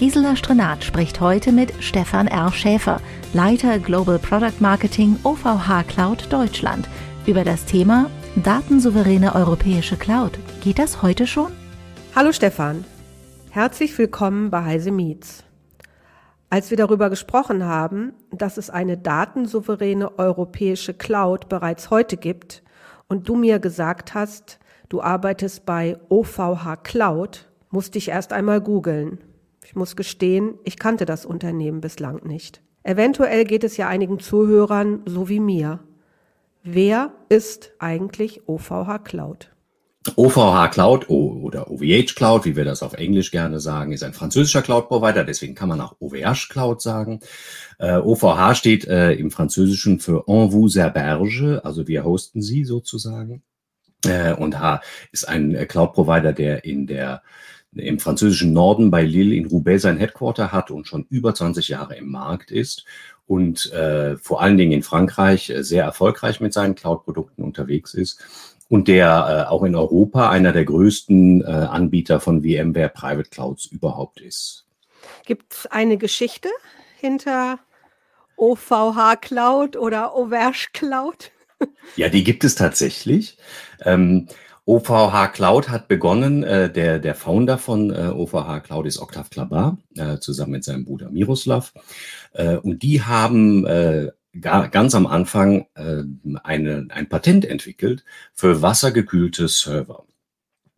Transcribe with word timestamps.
Gisela 0.00 0.34
Strenat 0.34 0.82
spricht 0.82 1.20
heute 1.20 1.52
mit 1.52 1.74
Stefan 1.80 2.26
R. 2.26 2.50
Schäfer, 2.52 3.02
Leiter 3.34 3.78
Global 3.78 4.18
Product 4.18 4.58
Marketing 4.58 5.18
OVH 5.24 5.82
Cloud 5.88 6.32
Deutschland, 6.32 6.88
über 7.26 7.44
das 7.44 7.66
Thema 7.66 8.08
Datensouveräne 8.34 9.34
europäische 9.34 9.98
Cloud. 9.98 10.38
Geht 10.62 10.78
das 10.78 11.02
heute 11.02 11.26
schon? 11.26 11.52
Hallo 12.16 12.32
Stefan, 12.32 12.86
herzlich 13.50 13.98
willkommen 13.98 14.48
bei 14.48 14.64
Heise 14.64 14.90
Meets. 14.90 15.44
Als 16.48 16.70
wir 16.70 16.78
darüber 16.78 17.10
gesprochen 17.10 17.64
haben, 17.64 18.14
dass 18.30 18.56
es 18.56 18.70
eine 18.70 18.96
datensouveräne 18.96 20.18
europäische 20.18 20.94
Cloud 20.94 21.50
bereits 21.50 21.90
heute 21.90 22.16
gibt 22.16 22.62
und 23.06 23.28
du 23.28 23.36
mir 23.36 23.58
gesagt 23.58 24.14
hast, 24.14 24.60
du 24.88 25.02
arbeitest 25.02 25.66
bei 25.66 25.98
OVH 26.08 26.76
Cloud, 26.84 27.50
musste 27.68 27.98
ich 27.98 28.08
erst 28.08 28.32
einmal 28.32 28.62
googeln. 28.62 29.18
Ich 29.70 29.76
muss 29.76 29.94
gestehen, 29.94 30.54
ich 30.64 30.80
kannte 30.80 31.06
das 31.06 31.24
Unternehmen 31.24 31.80
bislang 31.80 32.26
nicht. 32.26 32.60
Eventuell 32.82 33.44
geht 33.44 33.62
es 33.62 33.76
ja 33.76 33.86
einigen 33.86 34.18
Zuhörern 34.18 35.02
so 35.06 35.28
wie 35.28 35.38
mir. 35.38 35.78
Wer 36.64 37.12
ist 37.28 37.70
eigentlich 37.78 38.48
OVH 38.48 39.04
Cloud? 39.04 39.52
OVH 40.16 40.72
Cloud 40.72 41.08
oder 41.08 41.70
OVH 41.70 42.16
Cloud, 42.16 42.46
wie 42.46 42.56
wir 42.56 42.64
das 42.64 42.82
auf 42.82 42.94
Englisch 42.94 43.30
gerne 43.30 43.60
sagen, 43.60 43.92
ist 43.92 44.02
ein 44.02 44.12
französischer 44.12 44.62
Cloud-Provider, 44.62 45.22
deswegen 45.22 45.54
kann 45.54 45.68
man 45.68 45.80
auch 45.80 45.94
OVH 46.00 46.48
Cloud 46.48 46.82
sagen. 46.82 47.20
Äh, 47.78 47.98
OVH 47.98 48.56
steht 48.56 48.88
äh, 48.88 49.12
im 49.12 49.30
Französischen 49.30 50.00
für 50.00 50.24
En 50.26 50.50
vous 50.52 50.74
héberge, 50.74 51.64
also 51.64 51.86
wir 51.86 52.02
hosten 52.02 52.42
sie 52.42 52.64
sozusagen. 52.64 53.44
Äh, 54.04 54.34
und 54.34 54.58
H 54.58 54.80
ist 55.12 55.28
ein 55.28 55.54
äh, 55.54 55.64
Cloud-Provider, 55.64 56.32
der 56.32 56.64
in 56.64 56.88
der 56.88 57.22
im 57.74 57.98
französischen 58.00 58.52
Norden 58.52 58.90
bei 58.90 59.02
Lille 59.02 59.34
in 59.34 59.46
Roubaix 59.46 59.82
sein 59.82 59.98
Headquarter 59.98 60.52
hat 60.52 60.70
und 60.70 60.86
schon 60.86 61.06
über 61.08 61.34
20 61.34 61.68
Jahre 61.68 61.96
im 61.96 62.10
Markt 62.10 62.50
ist 62.50 62.84
und 63.26 63.72
äh, 63.72 64.16
vor 64.16 64.42
allen 64.42 64.56
Dingen 64.56 64.72
in 64.72 64.82
Frankreich 64.82 65.50
äh, 65.50 65.62
sehr 65.62 65.84
erfolgreich 65.84 66.40
mit 66.40 66.52
seinen 66.52 66.74
Cloud-Produkten 66.74 67.42
unterwegs 67.42 67.94
ist 67.94 68.20
und 68.68 68.88
der 68.88 69.46
äh, 69.46 69.50
auch 69.50 69.62
in 69.62 69.76
Europa 69.76 70.30
einer 70.30 70.52
der 70.52 70.64
größten 70.64 71.42
äh, 71.42 71.46
Anbieter 71.46 72.20
von 72.20 72.42
VMware 72.42 72.88
Private 72.88 73.30
Clouds 73.30 73.66
überhaupt 73.66 74.20
ist. 74.20 74.66
Gibt 75.26 75.52
es 75.52 75.66
eine 75.66 75.96
Geschichte 75.96 76.48
hinter 76.98 77.60
OVH 78.36 79.16
Cloud 79.20 79.76
oder 79.76 80.12
Auverge 80.12 80.68
Cloud? 80.72 81.30
Ja, 81.96 82.08
die 82.08 82.24
gibt 82.24 82.42
es 82.42 82.54
tatsächlich. 82.54 83.36
Ähm, 83.82 84.28
OVH 84.70 85.32
Cloud 85.32 85.68
hat 85.68 85.88
begonnen, 85.88 86.44
äh, 86.44 86.70
der, 86.70 87.00
der 87.00 87.16
Founder 87.16 87.58
von 87.58 87.90
äh, 87.90 88.12
OVH 88.14 88.60
Cloud 88.60 88.86
ist 88.86 89.00
Octav 89.00 89.28
Klabar, 89.28 89.78
äh, 89.96 90.18
zusammen 90.18 90.52
mit 90.52 90.62
seinem 90.62 90.84
Bruder 90.84 91.10
Miroslav. 91.10 91.72
Äh, 92.34 92.54
und 92.54 92.84
die 92.84 93.02
haben 93.02 93.66
äh, 93.66 94.12
gar, 94.40 94.68
ganz 94.68 94.94
am 94.94 95.08
Anfang 95.08 95.66
äh, 95.74 96.04
eine, 96.44 96.86
ein 96.90 97.08
Patent 97.08 97.44
entwickelt 97.46 98.04
für 98.32 98.62
wassergekühlte 98.62 99.48
Server. 99.48 100.04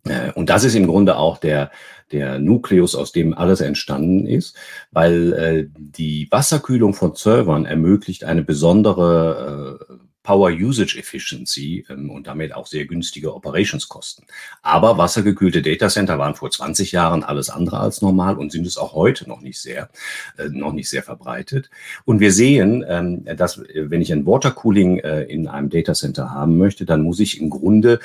Äh, 0.04 0.32
und 0.32 0.48
das 0.48 0.64
ist 0.64 0.74
im 0.74 0.86
Grunde 0.86 1.18
auch 1.18 1.36
der, 1.36 1.70
der 2.12 2.38
Nukleus, 2.38 2.94
aus 2.94 3.12
dem 3.12 3.34
alles 3.34 3.60
entstanden 3.60 4.27
ist, 4.27 4.56
weil 4.90 5.33
äh, 5.34 5.67
die 5.77 6.28
Wasserkühlung 6.30 6.94
von 6.94 7.14
Servern 7.14 7.67
ermöglicht 7.67 8.24
eine 8.24 8.42
besondere 8.42 9.78
äh, 9.90 9.94
Power 10.22 10.50
Usage 10.50 10.98
Efficiency 10.98 11.84
ähm, 11.88 12.10
und 12.10 12.27
damit 12.27 12.55
auch 12.55 12.66
sehr 12.66 12.86
günstige 12.86 13.34
Operationskosten. 13.34 14.24
Aber 14.62 14.98
wassergekühlte 14.98 15.62
Datacenter 15.62 16.18
waren 16.18 16.34
vor 16.34 16.50
20 16.50 16.92
Jahren 16.92 17.24
alles 17.24 17.50
andere 17.50 17.80
als 17.80 18.02
normal 18.02 18.36
und 18.38 18.52
sind 18.52 18.66
es 18.66 18.77
auch 18.77 18.94
heute 18.94 19.28
noch 19.28 19.40
nicht 19.40 19.61
sehr, 19.61 19.90
äh, 20.38 20.48
noch 20.48 20.72
nicht 20.72 20.88
sehr 20.88 21.02
verbreitet. 21.02 21.70
Und 22.05 22.20
wir 22.20 22.32
sehen, 22.32 22.84
ähm, 22.88 23.24
dass 23.36 23.58
äh, 23.58 23.90
wenn 23.90 24.02
ich 24.02 24.12
ein 24.12 24.27
Watercooling 24.27 24.98
äh, 24.98 25.22
in 25.22 25.48
einem 25.48 25.70
Datacenter 25.70 26.30
haben 26.30 26.56
möchte, 26.56 26.84
dann 26.84 27.02
muss 27.02 27.20
ich 27.20 27.40
im 27.40 27.50
Grunde 27.50 28.00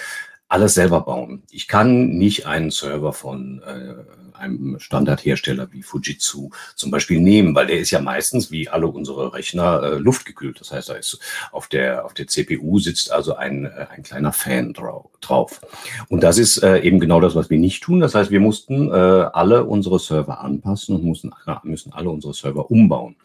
alles 0.49 0.75
selber 0.75 1.01
bauen. 1.01 1.43
Ich 1.51 1.67
kann 1.67 2.09
nicht 2.17 2.45
einen 2.45 2.71
Server 2.71 3.11
von 3.11 3.61
äh, 3.63 4.37
einem 4.37 4.79
Standardhersteller 4.79 5.71
wie 5.71 5.83
Fujitsu 5.83 6.49
zum 6.75 6.91
Beispiel 6.91 7.19
nehmen, 7.19 7.53
weil 7.55 7.67
der 7.67 7.79
ist 7.79 7.91
ja 7.91 7.99
meistens 7.99 8.51
wie 8.51 8.69
alle 8.69 8.87
unsere 8.87 9.33
Rechner 9.33 9.83
äh, 9.83 9.95
luftgekühlt. 9.97 10.59
Das 10.59 10.71
heißt, 10.71 10.89
da 10.89 10.93
ist 10.93 11.19
auf 11.51 11.67
der 11.67 12.05
auf 12.05 12.13
der 12.13 12.27
CPU 12.27 12.79
sitzt 12.79 13.11
also 13.11 13.35
ein 13.35 13.65
äh, 13.65 13.87
ein 13.89 14.03
kleiner 14.03 14.31
Fan 14.31 14.73
drau 14.73 15.11
drauf. 15.21 15.61
Und 16.07 16.23
das 16.23 16.37
ist 16.37 16.63
äh, 16.63 16.79
eben 16.79 16.99
genau 16.99 17.19
das, 17.19 17.35
was 17.35 17.49
wir 17.49 17.57
nicht 17.57 17.83
tun. 17.83 17.99
Das 17.99 18.15
heißt, 18.15 18.31
wir 18.31 18.39
mussten 18.39 18.89
äh, 18.89 18.93
alle 18.93 19.65
unsere 19.65 19.99
Server 19.99 20.39
anpassen 20.39 20.95
und 20.95 21.03
mussten 21.03 21.31
müssen 21.63 21.93
alle 21.93 22.09
unsere 22.09 22.33
Server 22.33 22.71
umbauen. 22.71 23.15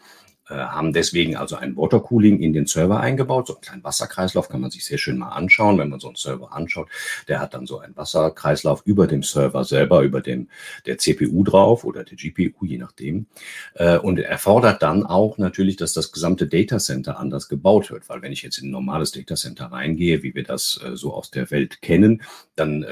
Äh, 0.53 0.57
haben 0.57 0.93
deswegen 0.93 1.37
also 1.37 1.57
ein 1.57 1.77
Watercooling 1.77 2.41
in 2.41 2.53
den 2.53 2.67
Server 2.67 3.01
eingebaut. 3.01 3.47
So 3.47 3.55
einen 3.55 3.63
kleinen 3.63 3.85
Wasserkreislauf 3.85 4.49
kann 4.49 4.61
man 4.61 4.71
sich 4.71 4.85
sehr 4.85 4.99
schön 4.99 5.17
mal 5.17 5.31
anschauen, 5.31 5.79
wenn 5.79 5.89
man 5.89 6.01
so 6.01 6.09
einen 6.09 6.17
Server 6.17 6.53
anschaut. 6.53 6.89
Der 7.29 7.41
hat 7.41 7.55
dann 7.55 7.67
so 7.67 7.79
einen 7.79 7.97
Wasserkreislauf 7.97 8.83
über 8.85 9.07
dem 9.07 9.23
Server 9.23 9.65
selber, 9.65 10.03
über 10.03 10.21
dem 10.21 10.49
der 10.85 10.99
CPU 10.99 11.43
drauf 11.45 11.85
oder 11.85 12.05
der 12.05 12.17
GPU, 12.17 12.65
je 12.65 12.79
nachdem. 12.79 13.27
Äh, 13.75 13.99
und 13.99 14.19
erfordert 14.19 14.83
dann 14.83 15.07
auch 15.07 15.39
natürlich, 15.39 15.77
dass 15.77 15.95
das 15.95 16.13
gesamte 16.13 16.47
Datacenter 16.47 17.19
anders 17.19 17.49
gebaut 17.49 17.91
wird, 17.91 18.09
weil 18.09 18.21
wenn 18.21 18.33
ich 18.33 18.43
jetzt 18.43 18.59
in 18.59 18.69
ein 18.69 18.73
normales 18.73 19.13
Datacenter 19.13 19.67
reingehe, 19.67 20.23
wie 20.23 20.35
wir 20.35 20.45
das 20.45 20.81
äh, 20.85 20.97
so 20.97 21.15
aus 21.15 21.31
der 21.31 21.51
Welt 21.51 21.81
kennen, 21.81 22.23
dann 22.57 22.85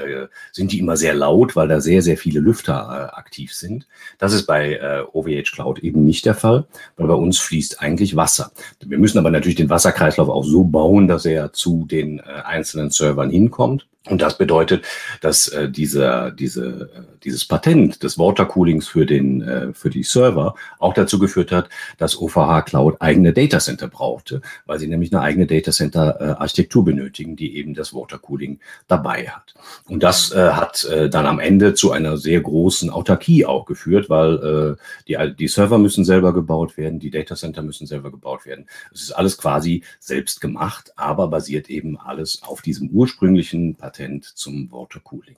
sind 0.51 0.71
die 0.71 0.79
immer 0.79 0.97
sehr 0.97 1.13
laut, 1.13 1.55
weil 1.55 1.67
da 1.67 1.79
sehr, 1.79 2.01
sehr 2.01 2.17
viele 2.17 2.39
Lüfter 2.39 3.15
aktiv 3.17 3.53
sind. 3.53 3.87
Das 4.17 4.33
ist 4.33 4.45
bei 4.47 5.05
OVH 5.13 5.51
Cloud 5.51 5.79
eben 5.79 6.03
nicht 6.03 6.25
der 6.25 6.33
Fall, 6.33 6.65
weil 6.97 7.07
bei 7.07 7.13
uns 7.13 7.39
fließt 7.51 7.81
eigentlich 7.81 8.15
Wasser. 8.15 8.51
Wir 8.79 8.97
müssen 8.97 9.17
aber 9.17 9.29
natürlich 9.29 9.57
den 9.57 9.69
Wasserkreislauf 9.69 10.29
auch 10.29 10.45
so 10.45 10.63
bauen, 10.63 11.09
dass 11.09 11.25
er 11.25 11.51
zu 11.51 11.85
den 11.85 12.19
äh, 12.19 12.23
einzelnen 12.45 12.91
Servern 12.91 13.29
hinkommt. 13.29 13.87
Und 14.09 14.19
das 14.19 14.35
bedeutet, 14.35 14.83
dass 15.21 15.47
äh, 15.49 15.69
dieser, 15.69 16.31
diese, 16.31 16.89
äh, 16.95 17.01
dieses 17.23 17.45
Patent 17.45 18.01
des 18.01 18.17
Watercoolings 18.17 18.87
für, 18.87 19.05
den, 19.05 19.43
äh, 19.43 19.73
für 19.73 19.91
die 19.91 20.01
Server 20.01 20.55
auch 20.79 20.95
dazu 20.95 21.19
geführt 21.19 21.51
hat, 21.51 21.69
dass 21.99 22.19
OVH 22.19 22.63
Cloud 22.63 22.95
eigene 22.99 23.31
Datacenter 23.31 23.87
brauchte, 23.87 24.41
weil 24.65 24.79
sie 24.79 24.87
nämlich 24.87 25.13
eine 25.13 25.21
eigene 25.21 25.45
Datacenter-Architektur 25.45 26.83
benötigen, 26.83 27.35
die 27.35 27.55
eben 27.57 27.75
das 27.75 27.93
Watercooling 27.93 28.59
dabei 28.87 29.27
hat. 29.27 29.53
Und 29.87 30.01
das 30.01 30.31
äh, 30.31 30.49
hat 30.49 30.83
äh, 30.85 31.07
dann 31.07 31.27
am 31.27 31.39
Ende 31.39 31.75
zu 31.75 31.91
einer 31.91 32.17
sehr 32.17 32.41
großen 32.41 32.89
Autarkie 32.89 33.45
auch 33.45 33.65
geführt, 33.65 34.09
weil 34.09 34.77
äh, 34.79 35.07
die, 35.07 35.35
die 35.35 35.47
Server 35.47 35.77
müssen 35.77 36.05
selber 36.05 36.33
gebaut 36.33 36.75
werden, 36.75 36.97
die 36.97 37.11
Datacenter 37.11 37.40
müssen 37.61 37.87
selber 37.87 38.11
gebaut 38.11 38.45
werden. 38.45 38.67
Es 38.93 39.01
ist 39.01 39.11
alles 39.11 39.37
quasi 39.37 39.83
selbst 39.99 40.41
gemacht, 40.41 40.93
aber 40.95 41.27
basiert 41.27 41.69
eben 41.69 41.97
alles 41.97 42.43
auf 42.43 42.61
diesem 42.61 42.89
ursprünglichen 42.89 43.75
Patent 43.75 44.25
zum 44.25 44.71
Watercooling. 44.71 45.37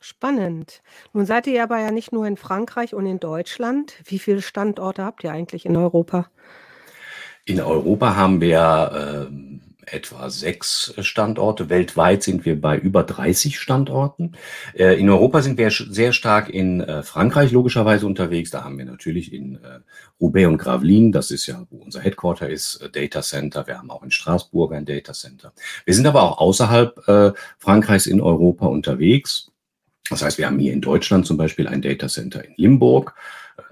Spannend. 0.00 0.82
Nun 1.14 1.24
seid 1.24 1.46
ihr 1.46 1.62
aber 1.62 1.78
ja 1.78 1.90
nicht 1.90 2.12
nur 2.12 2.26
in 2.26 2.36
Frankreich 2.36 2.94
und 2.94 3.06
in 3.06 3.20
Deutschland. 3.20 3.94
Wie 4.04 4.18
viele 4.18 4.42
Standorte 4.42 5.02
habt 5.02 5.24
ihr 5.24 5.32
eigentlich 5.32 5.64
in 5.64 5.76
Europa? 5.76 6.28
In 7.46 7.60
Europa 7.60 8.14
haben 8.14 8.40
wir 8.40 9.30
äh, 9.30 9.34
etwa 9.86 10.30
sechs 10.30 10.94
Standorte. 10.98 11.68
Weltweit 11.68 12.22
sind 12.22 12.44
wir 12.44 12.60
bei 12.60 12.78
über 12.78 13.02
30 13.02 13.58
Standorten. 13.58 14.32
Äh, 14.74 14.98
in 14.98 15.08
Europa 15.08 15.42
sind 15.42 15.58
wir 15.58 15.70
sehr 15.70 16.12
stark 16.12 16.48
in 16.48 16.80
äh, 16.80 17.02
Frankreich 17.02 17.52
logischerweise 17.52 18.06
unterwegs. 18.06 18.50
Da 18.50 18.64
haben 18.64 18.78
wir 18.78 18.84
natürlich 18.84 19.32
in 19.32 19.56
äh, 19.56 19.80
Roubaix 20.20 20.48
und 20.48 20.58
Gravelines, 20.58 21.12
das 21.12 21.30
ist 21.30 21.46
ja, 21.46 21.66
wo 21.70 21.78
unser 21.78 22.00
Headquarter 22.00 22.48
ist, 22.48 22.88
Data 22.92 23.22
Center. 23.22 23.66
Wir 23.66 23.78
haben 23.78 23.90
auch 23.90 24.02
in 24.02 24.10
Straßburg 24.10 24.72
ein 24.72 24.84
Data 24.84 25.12
Center. 25.12 25.52
Wir 25.84 25.94
sind 25.94 26.06
aber 26.06 26.22
auch 26.22 26.38
außerhalb 26.38 27.34
Frankreichs 27.58 28.06
in 28.06 28.20
Europa 28.20 28.66
unterwegs. 28.66 29.50
Das 30.10 30.22
heißt, 30.22 30.38
wir 30.38 30.46
haben 30.46 30.58
hier 30.58 30.72
in 30.72 30.80
Deutschland 30.80 31.26
zum 31.26 31.36
Beispiel 31.36 31.66
ein 31.66 31.82
Data 31.82 32.08
Center 32.08 32.44
in 32.44 32.54
Limburg. 32.56 33.14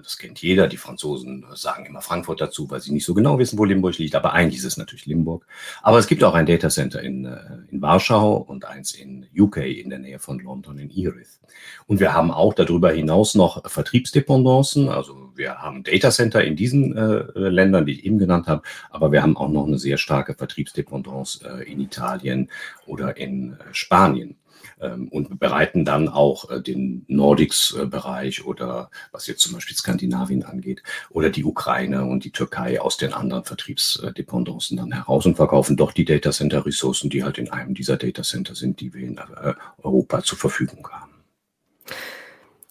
Das 0.03 0.17
kennt 0.17 0.41
jeder. 0.41 0.67
Die 0.67 0.77
Franzosen 0.77 1.45
sagen 1.55 1.85
immer 1.85 2.01
Frankfurt 2.01 2.41
dazu, 2.41 2.69
weil 2.69 2.81
sie 2.81 2.91
nicht 2.91 3.05
so 3.05 3.13
genau 3.13 3.39
wissen, 3.39 3.57
wo 3.57 3.65
Limburg 3.65 3.97
liegt. 3.97 4.15
Aber 4.15 4.33
eigentlich 4.33 4.59
ist 4.59 4.65
es 4.65 4.77
natürlich 4.77 5.05
Limburg. 5.05 5.45
Aber 5.81 5.97
es 5.97 6.07
gibt 6.07 6.23
auch 6.23 6.33
ein 6.33 6.45
Datacenter 6.45 7.01
in, 7.01 7.25
äh, 7.25 7.39
in 7.71 7.81
Warschau 7.81 8.35
und 8.35 8.65
eins 8.65 8.91
in 8.91 9.25
UK 9.37 9.57
in 9.57 9.89
der 9.89 9.99
Nähe 9.99 10.19
von 10.19 10.39
London 10.39 10.77
in 10.77 10.89
Erith. 10.89 11.39
Und 11.87 11.99
wir 11.99 12.13
haben 12.13 12.31
auch 12.31 12.53
darüber 12.53 12.91
hinaus 12.91 13.35
noch 13.35 13.69
Vertriebsdependancen. 13.69 14.89
Also 14.89 15.31
wir 15.35 15.55
haben 15.55 15.83
Datacenter 15.83 16.43
in 16.43 16.55
diesen 16.55 16.95
äh, 16.95 17.23
Ländern, 17.35 17.85
die 17.85 17.93
ich 17.93 18.05
eben 18.05 18.17
genannt 18.17 18.47
habe, 18.47 18.61
aber 18.89 19.11
wir 19.11 19.23
haben 19.23 19.37
auch 19.37 19.49
noch 19.49 19.65
eine 19.65 19.79
sehr 19.79 19.97
starke 19.97 20.33
Vertriebsdependance 20.33 21.41
äh, 21.43 21.71
in 21.71 21.79
Italien 21.79 22.49
oder 22.85 23.17
in 23.17 23.53
äh, 23.53 23.55
Spanien 23.71 24.35
und 24.77 25.39
bereiten 25.39 25.85
dann 25.85 26.09
auch 26.09 26.49
äh, 26.49 26.61
den 26.61 27.05
Nordics-Bereich 27.07 28.45
oder 28.45 28.89
was 29.11 29.27
jetzt 29.27 29.41
zum 29.41 29.53
Beispiel 29.53 29.75
Skandinavien 29.75 30.43
angeht 30.43 30.83
oder 31.09 31.29
die 31.29 31.43
Ukraine 31.43 32.05
und 32.05 32.23
die 32.23 32.31
Türkei 32.31 32.81
aus 32.81 32.97
den 32.97 33.13
anderen 33.13 33.43
Vertriebsdependancen 33.43 34.77
dann 34.77 34.91
heraus 34.91 35.25
und 35.25 35.35
verkaufen 35.35 35.77
doch 35.77 35.91
die 35.91 36.05
Datacenter-Ressourcen, 36.05 37.09
die 37.09 37.23
halt 37.23 37.37
in 37.37 37.51
einem 37.51 37.73
dieser 37.73 37.97
Datacenter 37.97 38.55
sind, 38.55 38.79
die 38.79 38.93
wir 38.93 39.03
in 39.03 39.17
äh, 39.17 39.53
Europa 39.81 40.23
zur 40.23 40.37
Verfügung 40.37 40.87
haben. 40.91 41.11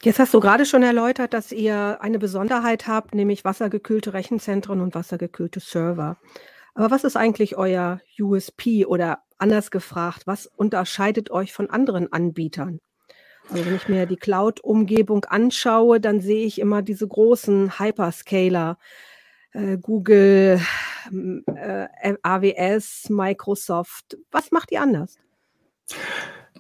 Jetzt 0.03 0.19
hast 0.19 0.35
du 0.35 0.41
gerade 0.41 0.67
schon 0.67 0.83
erläutert, 0.83 1.33
dass 1.33 1.53
ihr 1.53 1.99
eine 2.01 2.19
Besonderheit 2.19 2.89
habt, 2.89 3.15
nämlich 3.15 3.45
wassergekühlte 3.45 4.13
Rechenzentren 4.13 4.81
und 4.81 4.97
wassergekühlte 4.97 5.61
Server. 5.61 6.17
Aber 6.75 6.91
was 6.91 7.05
ist 7.05 7.17
eigentlich 7.17 7.57
euer 7.57 8.01
USP 8.19 8.85
oder 8.85 9.21
anders 9.43 9.71
gefragt, 9.71 10.23
was 10.27 10.47
unterscheidet 10.47 11.31
euch 11.31 11.53
von 11.53 11.69
anderen 11.69 12.13
Anbietern? 12.13 12.79
Also 13.51 13.67
wenn 13.67 13.75
ich 13.75 13.89
mir 13.89 14.07
die 14.07 14.17
Cloud-Umgebung 14.17 15.25
anschaue, 15.25 16.01
dann 16.01 16.21
sehe 16.21 16.47
ich 16.47 16.61
immer 16.61 16.81
diese 16.81 17.07
großen 17.07 17.79
Hyperscaler, 17.79 18.79
äh, 19.53 19.77
Google, 19.79 20.61
äh, 21.11 22.15
AWS, 22.23 23.11
Microsoft. 23.11 24.17
Was 24.31 24.53
macht 24.53 24.71
ihr 24.71 24.81
anders? 24.81 25.19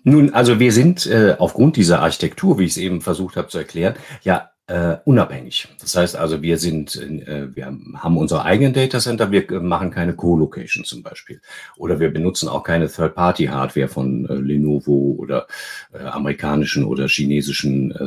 Nun, 0.02 0.34
also 0.34 0.58
wir 0.58 0.72
sind 0.72 1.06
äh, 1.06 1.36
aufgrund 1.38 1.76
dieser 1.76 2.00
Architektur, 2.00 2.58
wie 2.58 2.64
ich 2.64 2.72
es 2.72 2.76
eben 2.76 3.00
versucht 3.00 3.36
habe 3.36 3.48
zu 3.48 3.58
erklären, 3.58 3.94
ja 4.22 4.51
äh, 4.68 4.96
unabhängig. 5.04 5.68
Das 5.80 5.96
heißt 5.96 6.16
also, 6.16 6.40
wir 6.40 6.56
sind, 6.56 6.94
äh, 6.96 7.54
wir 7.54 7.66
haben 7.66 8.16
unsere 8.16 8.44
eigenen 8.44 8.72
Datacenter, 8.72 9.32
wir 9.32 9.50
äh, 9.50 9.58
machen 9.58 9.90
keine 9.90 10.14
Co-Location 10.14 10.84
zum 10.84 11.02
Beispiel. 11.02 11.40
Oder 11.76 11.98
wir 11.98 12.12
benutzen 12.12 12.48
auch 12.48 12.62
keine 12.62 12.88
Third-Party-Hardware 12.88 13.88
von 13.88 14.24
äh, 14.28 14.34
Lenovo 14.34 15.16
oder 15.18 15.48
äh, 15.92 15.98
amerikanischen 16.04 16.84
oder 16.84 17.08
chinesischen 17.08 17.90
äh, 17.90 18.06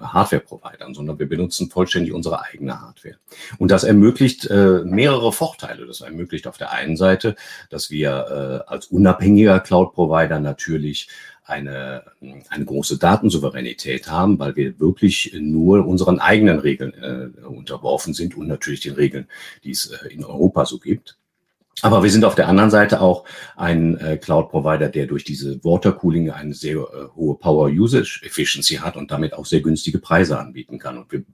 Hardware-Providern, 0.00 0.94
sondern 0.94 1.18
wir 1.18 1.28
benutzen 1.28 1.68
vollständig 1.70 2.12
unsere 2.12 2.40
eigene 2.40 2.80
Hardware. 2.80 3.16
Und 3.58 3.70
das 3.70 3.84
ermöglicht 3.84 4.48
mehrere 4.50 5.32
Vorteile. 5.32 5.86
Das 5.86 6.00
ermöglicht 6.00 6.46
auf 6.46 6.56
der 6.56 6.72
einen 6.72 6.96
Seite, 6.96 7.36
dass 7.68 7.90
wir 7.90 8.64
als 8.66 8.86
unabhängiger 8.86 9.60
Cloud-Provider 9.60 10.40
natürlich 10.40 11.08
eine, 11.50 12.04
eine 12.48 12.64
große 12.64 12.98
Datensouveränität 12.98 14.10
haben, 14.10 14.38
weil 14.38 14.56
wir 14.56 14.78
wirklich 14.80 15.36
nur 15.38 15.86
unseren 15.86 16.18
eigenen 16.18 16.60
Regeln 16.60 16.94
äh, 16.94 17.46
unterworfen 17.46 18.14
sind 18.14 18.36
und 18.36 18.48
natürlich 18.48 18.80
den 18.80 18.94
Regeln, 18.94 19.26
die 19.64 19.72
es 19.72 19.86
äh, 19.86 20.08
in 20.08 20.24
Europa 20.24 20.64
so 20.64 20.78
gibt. 20.78 21.16
Aber 21.82 22.02
wir 22.02 22.10
sind 22.10 22.24
auf 22.24 22.34
der 22.34 22.48
anderen 22.48 22.70
Seite 22.70 23.00
auch 23.00 23.24
ein 23.56 23.96
äh, 23.98 24.18
Cloud-Provider, 24.18 24.88
der 24.88 25.06
durch 25.06 25.24
diese 25.24 25.64
Watercooling 25.64 26.30
eine 26.30 26.52
sehr 26.52 26.76
äh, 26.76 27.16
hohe 27.16 27.36
Power-Usage-Efficiency 27.36 28.76
hat 28.76 28.96
und 28.96 29.10
damit 29.10 29.32
auch 29.32 29.46
sehr 29.46 29.60
günstige 29.60 29.98
Preise 29.98 30.38
anbieten 30.38 30.78
kann. 30.78 30.98
Und 30.98 31.10
wir 31.10 31.24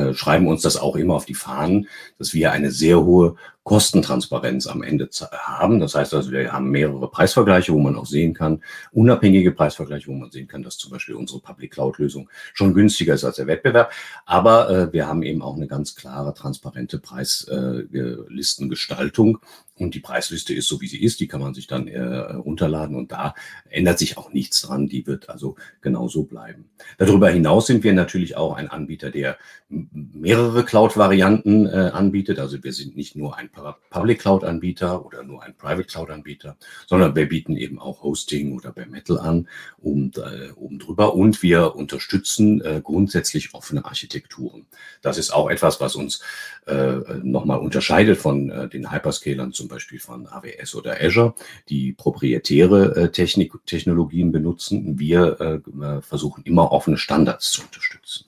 äh, 0.00 0.14
schreiben 0.14 0.46
uns 0.46 0.62
das 0.62 0.76
auch 0.76 0.94
immer 0.94 1.14
auf 1.14 1.26
die 1.26 1.34
Fahnen, 1.34 1.88
dass 2.18 2.32
wir 2.32 2.52
eine 2.52 2.70
sehr 2.70 3.04
hohe 3.04 3.36
Kostentransparenz 3.68 4.66
am 4.66 4.82
Ende 4.82 5.08
haben. 5.30 5.78
Das 5.78 5.94
heißt 5.94 6.14
also, 6.14 6.32
wir 6.32 6.50
haben 6.50 6.70
mehrere 6.70 7.10
Preisvergleiche, 7.10 7.74
wo 7.74 7.78
man 7.78 7.96
auch 7.96 8.06
sehen 8.06 8.32
kann, 8.32 8.62
unabhängige 8.92 9.52
Preisvergleiche, 9.52 10.06
wo 10.06 10.14
man 10.14 10.30
sehen 10.30 10.48
kann, 10.48 10.62
dass 10.62 10.78
zum 10.78 10.90
Beispiel 10.90 11.16
unsere 11.16 11.40
Public 11.40 11.72
Cloud-Lösung 11.72 12.30
schon 12.54 12.72
günstiger 12.72 13.12
ist 13.12 13.24
als 13.24 13.36
der 13.36 13.46
Wettbewerb. 13.46 13.92
Aber 14.24 14.70
äh, 14.70 14.90
wir 14.94 15.06
haben 15.06 15.22
eben 15.22 15.42
auch 15.42 15.56
eine 15.56 15.66
ganz 15.66 15.94
klare, 15.94 16.32
transparente 16.32 16.98
Preislistengestaltung. 16.98 19.36
Äh, 19.36 19.40
und 19.78 19.94
die 19.94 20.00
Preisliste 20.00 20.54
ist 20.54 20.68
so, 20.68 20.80
wie 20.80 20.88
sie 20.88 21.02
ist. 21.02 21.20
Die 21.20 21.28
kann 21.28 21.40
man 21.40 21.54
sich 21.54 21.66
dann 21.66 21.88
äh, 21.88 22.00
runterladen 22.00 22.96
und 22.96 23.12
da 23.12 23.34
ändert 23.68 23.98
sich 23.98 24.18
auch 24.18 24.32
nichts 24.32 24.62
dran. 24.62 24.88
Die 24.88 25.06
wird 25.06 25.28
also 25.28 25.56
genauso 25.80 26.24
bleiben. 26.24 26.68
Darüber 26.96 27.30
hinaus 27.30 27.66
sind 27.66 27.84
wir 27.84 27.92
natürlich 27.92 28.36
auch 28.36 28.54
ein 28.54 28.68
Anbieter, 28.68 29.10
der 29.10 29.38
mehrere 29.68 30.64
Cloud-Varianten 30.64 31.66
äh, 31.66 31.90
anbietet. 31.92 32.38
Also 32.38 32.62
wir 32.62 32.72
sind 32.72 32.96
nicht 32.96 33.16
nur 33.16 33.36
ein 33.36 33.50
Public 33.90 34.20
Cloud-Anbieter 34.20 35.04
oder 35.04 35.22
nur 35.22 35.42
ein 35.42 35.54
Private 35.56 35.84
Cloud-Anbieter, 35.84 36.56
sondern 36.86 37.14
wir 37.14 37.28
bieten 37.28 37.56
eben 37.56 37.78
auch 37.78 38.02
Hosting 38.02 38.56
oder 38.56 38.72
Bare 38.72 38.86
Metal 38.86 39.18
an 39.18 39.48
um, 39.78 40.10
äh, 40.16 40.50
oben 40.52 40.78
drüber 40.78 41.14
und 41.14 41.42
wir 41.42 41.74
unterstützen 41.74 42.60
äh, 42.60 42.80
grundsätzlich 42.82 43.54
offene 43.54 43.84
Architekturen. 43.84 44.66
Das 45.02 45.18
ist 45.18 45.30
auch 45.30 45.50
etwas, 45.50 45.80
was 45.80 45.96
uns 45.96 46.20
äh, 46.66 46.96
nochmal 47.22 47.58
unterscheidet 47.58 48.18
von 48.18 48.50
äh, 48.50 48.68
den 48.68 48.92
Hyperscalern, 48.92 49.52
zum 49.52 49.68
Beispiel 49.68 49.98
von 49.98 50.26
AWS 50.26 50.74
oder 50.74 51.00
Azure, 51.00 51.34
die 51.68 51.92
proprietäre 51.92 52.96
äh, 52.96 53.10
Technik, 53.10 53.54
Technologien 53.66 54.32
benutzen. 54.32 54.98
Wir 54.98 55.40
äh, 55.40 56.02
versuchen 56.02 56.44
immer 56.44 56.72
offene 56.72 56.98
Standards 56.98 57.52
zu 57.52 57.62
unterstützen. 57.62 58.26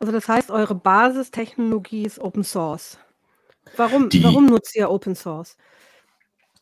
Also 0.00 0.12
das 0.12 0.28
heißt, 0.28 0.50
eure 0.50 0.74
Basistechnologie 0.74 2.04
ist 2.04 2.18
Open 2.18 2.44
Source. 2.44 2.98
Warum, 3.76 4.08
die, 4.08 4.22
warum 4.24 4.46
nutzt 4.46 4.76
ihr 4.76 4.90
Open 4.90 5.14
Source? 5.14 5.56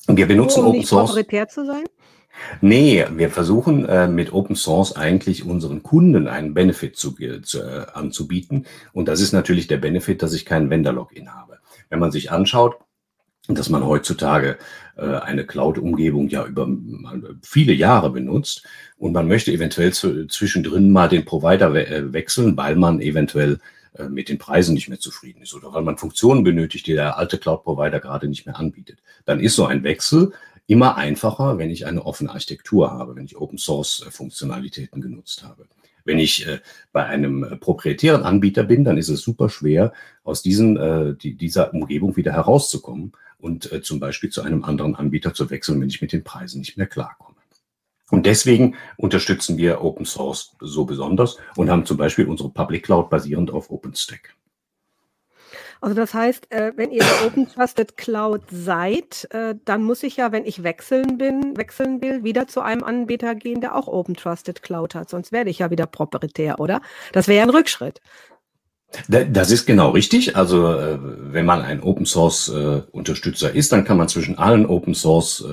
Wir 0.08 0.26
benutzen 0.26 0.60
um 0.60 0.66
Open 0.66 0.78
nicht 0.78 0.88
Source. 0.88 1.10
proprietär 1.10 1.48
zu 1.48 1.66
sein? 1.66 1.84
Nee, 2.60 3.06
wir 3.12 3.30
versuchen 3.30 3.86
äh, 3.86 4.08
mit 4.08 4.32
Open 4.32 4.56
Source 4.56 4.94
eigentlich 4.94 5.44
unseren 5.44 5.82
Kunden 5.82 6.28
einen 6.28 6.54
Benefit 6.54 6.96
zu, 6.96 7.14
zu, 7.42 7.62
äh, 7.62 7.86
anzubieten. 7.94 8.66
Und 8.92 9.08
das 9.08 9.20
ist 9.20 9.32
natürlich 9.32 9.66
der 9.66 9.78
Benefit, 9.78 10.22
dass 10.22 10.34
ich 10.34 10.44
keinen 10.44 10.70
Vendor-Login 10.70 11.34
habe. 11.34 11.58
Wenn 11.88 11.98
man 11.98 12.12
sich 12.12 12.30
anschaut, 12.30 12.76
dass 13.48 13.68
man 13.68 13.84
heutzutage 13.84 14.58
äh, 14.96 15.02
eine 15.02 15.46
Cloud-Umgebung 15.46 16.28
ja 16.28 16.44
über 16.44 16.68
viele 17.42 17.72
Jahre 17.72 18.10
benutzt 18.10 18.66
und 18.98 19.12
man 19.12 19.28
möchte 19.28 19.52
eventuell 19.52 19.92
zwischendrin 19.92 20.90
mal 20.90 21.08
den 21.08 21.24
Provider 21.24 21.72
we 21.72 21.86
äh, 21.86 22.12
wechseln, 22.12 22.56
weil 22.56 22.76
man 22.76 23.00
eventuell 23.00 23.58
mit 24.08 24.28
den 24.28 24.38
Preisen 24.38 24.74
nicht 24.74 24.88
mehr 24.88 25.00
zufrieden 25.00 25.42
ist 25.42 25.54
oder 25.54 25.72
weil 25.72 25.82
man 25.82 25.98
Funktionen 25.98 26.44
benötigt, 26.44 26.86
die 26.86 26.94
der 26.94 27.18
alte 27.18 27.38
Cloud-Provider 27.38 28.00
gerade 28.00 28.28
nicht 28.28 28.46
mehr 28.46 28.58
anbietet. 28.58 28.98
Dann 29.24 29.40
ist 29.40 29.56
so 29.56 29.66
ein 29.66 29.82
Wechsel 29.82 30.32
immer 30.66 30.96
einfacher, 30.96 31.58
wenn 31.58 31.70
ich 31.70 31.86
eine 31.86 32.04
offene 32.04 32.30
Architektur 32.30 32.90
habe, 32.90 33.16
wenn 33.16 33.24
ich 33.24 33.36
Open-Source-Funktionalitäten 33.36 35.00
genutzt 35.00 35.44
habe. 35.44 35.66
Wenn 36.04 36.18
ich 36.18 36.46
äh, 36.46 36.60
bei 36.92 37.04
einem 37.04 37.44
äh, 37.44 37.56
proprietären 37.56 38.22
Anbieter 38.22 38.64
bin, 38.64 38.84
dann 38.84 38.96
ist 38.96 39.08
es 39.08 39.22
super 39.22 39.48
schwer, 39.48 39.92
aus 40.22 40.42
diesen, 40.42 40.76
äh, 40.76 41.14
die, 41.14 41.34
dieser 41.34 41.74
Umgebung 41.74 42.16
wieder 42.16 42.32
herauszukommen 42.32 43.12
und 43.38 43.70
äh, 43.72 43.82
zum 43.82 44.00
Beispiel 44.00 44.30
zu 44.30 44.42
einem 44.42 44.64
anderen 44.64 44.94
Anbieter 44.94 45.34
zu 45.34 45.50
wechseln, 45.50 45.80
wenn 45.80 45.88
ich 45.88 46.00
mit 46.00 46.12
den 46.12 46.24
Preisen 46.24 46.60
nicht 46.60 46.76
mehr 46.76 46.86
klarkomme. 46.86 47.35
Und 48.10 48.26
deswegen 48.26 48.76
unterstützen 48.96 49.56
wir 49.56 49.82
Open 49.82 50.06
Source 50.06 50.54
so 50.60 50.84
besonders 50.84 51.36
und 51.56 51.70
haben 51.70 51.84
zum 51.84 51.96
Beispiel 51.96 52.26
unsere 52.26 52.50
Public 52.50 52.84
Cloud 52.84 53.10
basierend 53.10 53.50
auf 53.50 53.70
OpenStack. 53.70 54.34
Also 55.80 55.94
das 55.94 56.14
heißt, 56.14 56.50
äh, 56.52 56.72
wenn 56.76 56.90
ihr 56.90 57.04
Open 57.26 57.48
Trusted 57.48 57.96
Cloud 57.96 58.42
seid, 58.50 59.28
äh, 59.30 59.54
dann 59.64 59.82
muss 59.82 60.02
ich 60.02 60.16
ja, 60.16 60.32
wenn 60.32 60.46
ich 60.46 60.62
wechseln 60.62 61.18
bin, 61.18 61.56
wechseln 61.56 62.00
will, 62.00 62.24
wieder 62.24 62.46
zu 62.46 62.60
einem 62.60 62.82
Anbieter 62.82 63.34
gehen, 63.34 63.60
der 63.60 63.74
auch 63.74 63.86
Open 63.86 64.14
Trusted 64.14 64.62
Cloud 64.62 64.94
hat. 64.94 65.10
Sonst 65.10 65.32
werde 65.32 65.50
ich 65.50 65.58
ja 65.58 65.70
wieder 65.70 65.86
proprietär, 65.86 66.60
oder? 66.60 66.80
Das 67.12 67.28
wäre 67.28 67.38
ja 67.38 67.42
ein 67.42 67.50
Rückschritt. 67.50 68.00
Das 69.08 69.50
ist 69.50 69.66
genau 69.66 69.90
richtig. 69.90 70.36
Also 70.36 70.72
äh, 70.72 70.98
wenn 71.00 71.44
man 71.44 71.60
ein 71.60 71.82
Open 71.82 72.06
Source 72.06 72.48
Unterstützer 72.48 73.52
ist, 73.52 73.72
dann 73.72 73.84
kann 73.84 73.98
man 73.98 74.08
zwischen 74.08 74.38
allen 74.38 74.64
Open 74.64 74.94
Source 74.94 75.44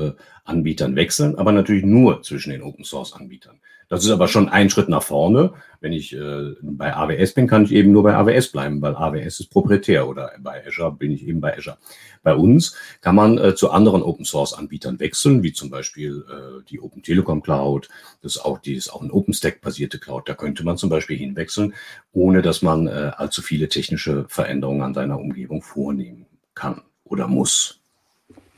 Anbietern 0.45 0.95
wechseln, 0.95 1.35
aber 1.35 1.51
natürlich 1.51 1.85
nur 1.85 2.21
zwischen 2.21 2.51
den 2.51 2.61
Open 2.61 2.83
Source 2.83 3.13
Anbietern. 3.13 3.59
Das 3.89 4.03
ist 4.03 4.09
aber 4.09 4.27
schon 4.27 4.49
ein 4.49 4.69
Schritt 4.69 4.89
nach 4.89 5.03
vorne. 5.03 5.53
Wenn 5.79 5.93
ich 5.93 6.13
äh, 6.13 6.53
bei 6.61 6.95
AWS 6.95 7.33
bin, 7.33 7.47
kann 7.47 7.65
ich 7.65 7.71
eben 7.71 7.91
nur 7.91 8.03
bei 8.03 8.15
AWS 8.15 8.47
bleiben, 8.47 8.81
weil 8.81 8.95
AWS 8.95 9.41
ist 9.41 9.51
proprietär 9.51 10.07
oder 10.07 10.31
bei 10.39 10.65
Azure 10.65 10.91
bin 10.91 11.11
ich 11.11 11.27
eben 11.27 11.41
bei 11.41 11.55
Azure. 11.57 11.77
Bei 12.23 12.33
uns 12.33 12.75
kann 13.01 13.15
man 13.15 13.37
äh, 13.37 13.53
zu 13.55 13.69
anderen 13.69 14.01
Open 14.01 14.25
Source 14.25 14.53
Anbietern 14.53 14.99
wechseln, 14.99 15.43
wie 15.43 15.53
zum 15.53 15.69
Beispiel 15.69 16.25
äh, 16.27 16.63
die 16.69 16.81
Open 16.81 17.03
Telekom 17.03 17.43
Cloud. 17.43 17.87
Das 18.21 18.37
ist 18.37 18.41
auch, 18.41 18.57
die 18.57 18.73
ist 18.73 18.89
auch 18.89 19.01
ein 19.01 19.11
OpenStack 19.11 19.61
basierte 19.61 19.99
Cloud. 19.99 20.27
Da 20.27 20.33
könnte 20.33 20.63
man 20.63 20.77
zum 20.77 20.89
Beispiel 20.89 21.17
hinwechseln, 21.17 21.73
ohne 22.13 22.41
dass 22.41 22.61
man 22.61 22.87
äh, 22.87 23.11
allzu 23.15 23.41
viele 23.41 23.69
technische 23.69 24.25
Veränderungen 24.27 24.81
an 24.81 24.93
seiner 24.93 25.19
Umgebung 25.19 25.61
vornehmen 25.61 26.25
kann 26.55 26.81
oder 27.03 27.27
muss. 27.27 27.82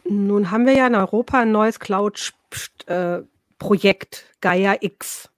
Nun 0.07 0.51
haben 0.51 0.65
wir 0.67 0.73
ja 0.73 0.85
in 0.85 0.95
Europa 0.95 1.39
ein 1.39 1.51
neues 1.51 1.79
Cloud 1.79 2.33
äh, 2.85 3.21
Gaia 4.39 4.75
X. 4.79 5.29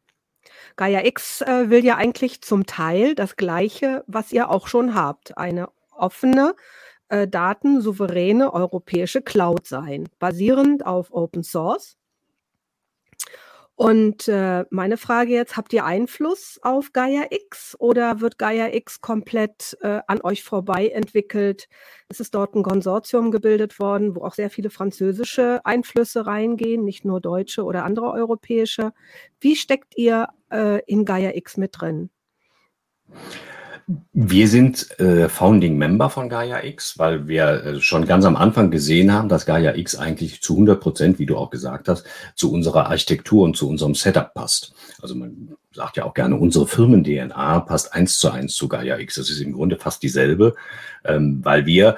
Gaia 0.75 1.05
X 1.05 1.41
äh, 1.41 1.69
will 1.69 1.85
ja 1.85 1.95
eigentlich 1.95 2.41
zum 2.41 2.65
Teil 2.65 3.15
das 3.15 3.37
Gleiche, 3.37 4.03
was 4.07 4.31
ihr 4.33 4.49
auch 4.49 4.67
schon 4.67 4.93
habt, 4.93 5.37
eine 5.37 5.69
offene, 5.91 6.53
äh, 7.07 7.27
datensouveräne 7.27 8.53
europäische 8.53 9.21
Cloud 9.21 9.65
sein, 9.65 10.09
basierend 10.19 10.85
auf 10.85 11.11
Open 11.11 11.43
Source. 11.43 11.97
Und 13.77 14.27
äh, 14.27 14.65
meine 14.71 14.97
Frage 14.97 15.33
jetzt, 15.33 15.55
habt 15.55 15.71
ihr 15.71 15.85
Einfluss 15.85 16.59
auf 16.63 16.93
Gaia 16.93 17.27
X 17.29 17.75
oder 17.77 18.21
wird 18.21 18.39
Gaia 18.39 18.73
X 18.73 19.01
komplett 19.01 19.77
äh, 19.81 19.99
an 20.07 20.19
euch 20.21 20.43
vorbei 20.43 20.87
entwickelt? 20.87 21.69
Es 22.09 22.19
ist 22.19 22.33
dort 22.33 22.55
ein 22.55 22.63
Konsortium 22.63 23.29
gebildet 23.29 23.79
worden, 23.79 24.15
wo 24.15 24.23
auch 24.23 24.33
sehr 24.33 24.49
viele 24.49 24.71
französische 24.71 25.63
Einflüsse 25.63 26.25
reingehen, 26.25 26.85
nicht 26.85 27.05
nur 27.05 27.21
deutsche 27.21 27.63
oder 27.65 27.85
andere 27.85 28.11
europäische. 28.13 28.93
Wie 29.39 29.55
steckt 29.55 29.95
ihr 29.95 30.29
äh, 30.51 30.81
in 30.87 31.05
Gaia 31.05 31.35
X 31.35 31.57
mit 31.57 31.79
drin? 31.79 32.09
Wir 34.11 34.49
sind 34.49 34.99
äh, 34.99 35.29
Founding 35.29 35.77
Member 35.77 36.09
von 36.09 36.27
Gaia 36.27 36.61
X, 36.61 36.99
weil 36.99 37.29
wir 37.29 37.63
äh, 37.63 37.79
schon 37.79 38.05
ganz 38.05 38.25
am 38.25 38.35
Anfang 38.35 38.69
gesehen 38.69 39.13
haben, 39.13 39.29
dass 39.29 39.45
Gaia 39.45 39.75
X 39.75 39.95
eigentlich 39.95 40.41
zu 40.41 40.55
100 40.55 40.81
Prozent, 40.81 41.19
wie 41.19 41.25
du 41.25 41.37
auch 41.37 41.49
gesagt 41.49 41.87
hast, 41.87 42.05
zu 42.35 42.51
unserer 42.51 42.87
Architektur 42.87 43.45
und 43.45 43.55
zu 43.55 43.69
unserem 43.69 43.95
Setup 43.95 44.33
passt. 44.33 44.73
Also 45.01 45.15
man 45.15 45.55
sagt 45.71 45.95
ja 45.95 46.03
auch 46.03 46.13
gerne, 46.13 46.35
unsere 46.35 46.67
Firmen-DNA 46.67 47.61
passt 47.61 47.93
eins 47.93 48.19
zu 48.19 48.29
eins 48.29 48.55
zu 48.55 48.67
Gaia 48.67 48.97
X. 48.97 49.15
Das 49.15 49.29
ist 49.29 49.39
im 49.39 49.53
Grunde 49.53 49.77
fast 49.77 50.03
dieselbe, 50.03 50.55
ähm, 51.05 51.39
weil 51.43 51.65
wir 51.65 51.95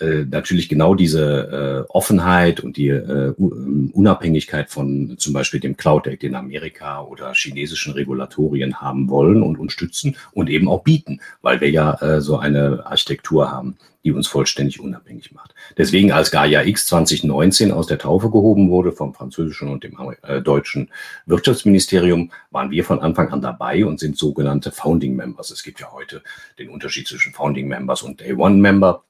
äh, 0.00 0.24
natürlich 0.24 0.68
genau 0.68 0.94
diese 0.94 1.86
äh, 1.86 1.90
Offenheit 1.90 2.60
und 2.60 2.76
die 2.76 2.88
äh, 2.88 3.34
ähm, 3.38 3.90
Unabhängigkeit 3.94 4.70
von 4.70 5.16
zum 5.18 5.32
Beispiel 5.32 5.60
dem 5.60 5.76
Cloud 5.76 6.06
Act 6.06 6.24
in 6.24 6.34
Amerika 6.34 7.02
oder 7.02 7.32
chinesischen 7.34 7.92
Regulatorien 7.92 8.80
haben 8.80 9.08
wollen 9.08 9.42
und 9.42 9.58
unterstützen 9.58 10.16
und 10.32 10.50
eben 10.50 10.68
auch 10.68 10.82
bieten, 10.82 11.20
weil 11.42 11.60
wir 11.60 11.70
ja 11.70 11.94
äh, 12.00 12.20
so 12.20 12.38
eine 12.38 12.86
Architektur 12.86 13.50
haben, 13.50 13.76
die 14.04 14.12
uns 14.12 14.28
vollständig 14.28 14.80
unabhängig 14.80 15.32
macht. 15.32 15.54
Deswegen 15.76 16.12
als 16.12 16.30
Gaia 16.30 16.62
X 16.62 16.86
2019 16.86 17.70
aus 17.70 17.86
der 17.86 17.98
Taufe 17.98 18.30
gehoben 18.30 18.70
wurde 18.70 18.92
vom 18.92 19.14
französischen 19.14 19.68
und 19.68 19.84
dem 19.84 19.96
äh, 20.22 20.40
deutschen 20.40 20.90
Wirtschaftsministerium, 21.26 22.30
waren 22.50 22.70
wir 22.70 22.84
von 22.84 23.00
Anfang 23.00 23.28
an 23.30 23.42
dabei 23.42 23.84
und 23.84 24.00
sind 24.00 24.16
sogenannte 24.16 24.70
Founding 24.70 25.16
Members. 25.16 25.50
Es 25.50 25.62
gibt 25.62 25.80
ja 25.80 25.92
heute 25.92 26.22
den 26.58 26.70
Unterschied 26.70 27.06
zwischen 27.06 27.32
Founding 27.32 27.68
Members 27.68 28.02
und 28.02 28.20
Day 28.20 28.32
One 28.32 28.56
Member. 28.56 29.04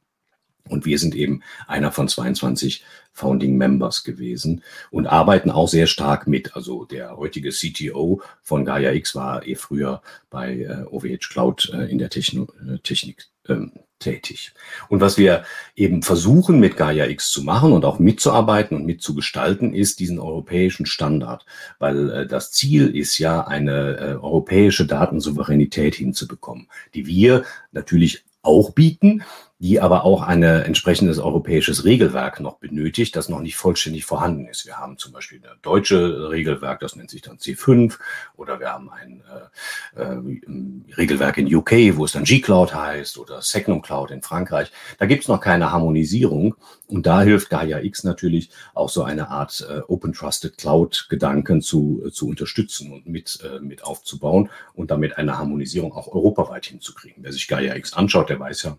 Und 0.68 0.84
wir 0.84 0.98
sind 0.98 1.14
eben 1.14 1.42
einer 1.66 1.92
von 1.92 2.08
22 2.08 2.84
Founding 3.12 3.56
Members 3.56 4.04
gewesen 4.04 4.62
und 4.90 5.06
arbeiten 5.06 5.50
auch 5.50 5.68
sehr 5.68 5.86
stark 5.86 6.26
mit. 6.26 6.54
Also 6.54 6.84
der 6.84 7.16
heutige 7.16 7.50
CTO 7.50 8.22
von 8.42 8.64
Gaia 8.64 8.92
X 8.92 9.14
war 9.14 9.46
eh 9.46 9.56
früher 9.56 10.02
bei 10.30 10.60
äh, 10.60 10.84
OVH 10.90 11.28
Cloud 11.30 11.70
äh, 11.74 11.86
in 11.86 11.98
der 11.98 12.10
Techno 12.10 12.48
äh, 12.66 12.78
Technik 12.78 13.28
ähm, 13.48 13.72
tätig. 13.98 14.52
Und 14.88 15.00
was 15.00 15.18
wir 15.18 15.44
eben 15.76 16.02
versuchen 16.02 16.58
mit 16.58 16.76
Gaia 16.76 17.06
X 17.06 17.30
zu 17.30 17.42
machen 17.42 17.72
und 17.72 17.84
auch 17.84 17.98
mitzuarbeiten 17.98 18.76
und 18.76 18.86
mitzugestalten, 18.86 19.74
ist 19.74 20.00
diesen 20.00 20.18
europäischen 20.18 20.86
Standard. 20.86 21.44
Weil 21.78 22.10
äh, 22.10 22.26
das 22.26 22.50
Ziel 22.52 22.96
ist 22.96 23.18
ja, 23.18 23.46
eine 23.46 23.98
äh, 23.98 24.14
europäische 24.14 24.86
Datensouveränität 24.86 25.94
hinzubekommen, 25.94 26.68
die 26.94 27.06
wir 27.06 27.44
natürlich 27.72 28.24
auch 28.42 28.70
bieten, 28.70 29.22
die 29.60 29.78
aber 29.78 30.04
auch 30.04 30.22
ein 30.22 30.42
entsprechendes 30.42 31.18
europäisches 31.18 31.84
Regelwerk 31.84 32.40
noch 32.40 32.56
benötigt, 32.56 33.14
das 33.14 33.28
noch 33.28 33.40
nicht 33.40 33.56
vollständig 33.56 34.06
vorhanden 34.06 34.46
ist. 34.46 34.64
Wir 34.64 34.78
haben 34.78 34.96
zum 34.96 35.12
Beispiel 35.12 35.38
ein 35.44 35.58
deutsche 35.60 36.30
Regelwerk, 36.30 36.80
das 36.80 36.96
nennt 36.96 37.10
sich 37.10 37.20
dann 37.20 37.36
C5, 37.36 37.98
oder 38.36 38.58
wir 38.58 38.72
haben 38.72 38.88
ein 38.88 39.22
äh, 39.94 40.00
äh, 40.00 40.94
Regelwerk 40.96 41.36
in 41.36 41.54
UK, 41.54 41.72
wo 41.96 42.06
es 42.06 42.12
dann 42.12 42.24
G-Cloud 42.24 42.74
heißt, 42.74 43.18
oder 43.18 43.42
Secnum 43.42 43.82
Cloud 43.82 44.10
in 44.10 44.22
Frankreich. 44.22 44.72
Da 44.98 45.04
gibt 45.04 45.24
es 45.24 45.28
noch 45.28 45.40
keine 45.40 45.70
Harmonisierung 45.70 46.54
und 46.86 47.04
da 47.04 47.20
hilft 47.20 47.50
Gaia 47.50 47.80
X 47.80 48.02
natürlich 48.02 48.48
auch 48.72 48.88
so 48.88 49.02
eine 49.02 49.28
Art 49.28 49.66
äh, 49.68 49.80
Open 49.88 50.14
Trusted 50.14 50.56
Cloud-Gedanken 50.56 51.60
zu, 51.60 52.02
äh, 52.06 52.10
zu 52.10 52.28
unterstützen 52.28 52.92
und 52.92 53.06
mit, 53.06 53.38
äh, 53.44 53.60
mit 53.60 53.84
aufzubauen 53.84 54.48
und 54.72 54.90
damit 54.90 55.18
eine 55.18 55.36
Harmonisierung 55.36 55.92
auch 55.92 56.08
europaweit 56.08 56.64
hinzukriegen. 56.64 57.22
Wer 57.22 57.32
sich 57.32 57.46
Gaia 57.46 57.76
X 57.76 57.92
anschaut, 57.92 58.30
der 58.30 58.40
weiß 58.40 58.62
ja, 58.62 58.78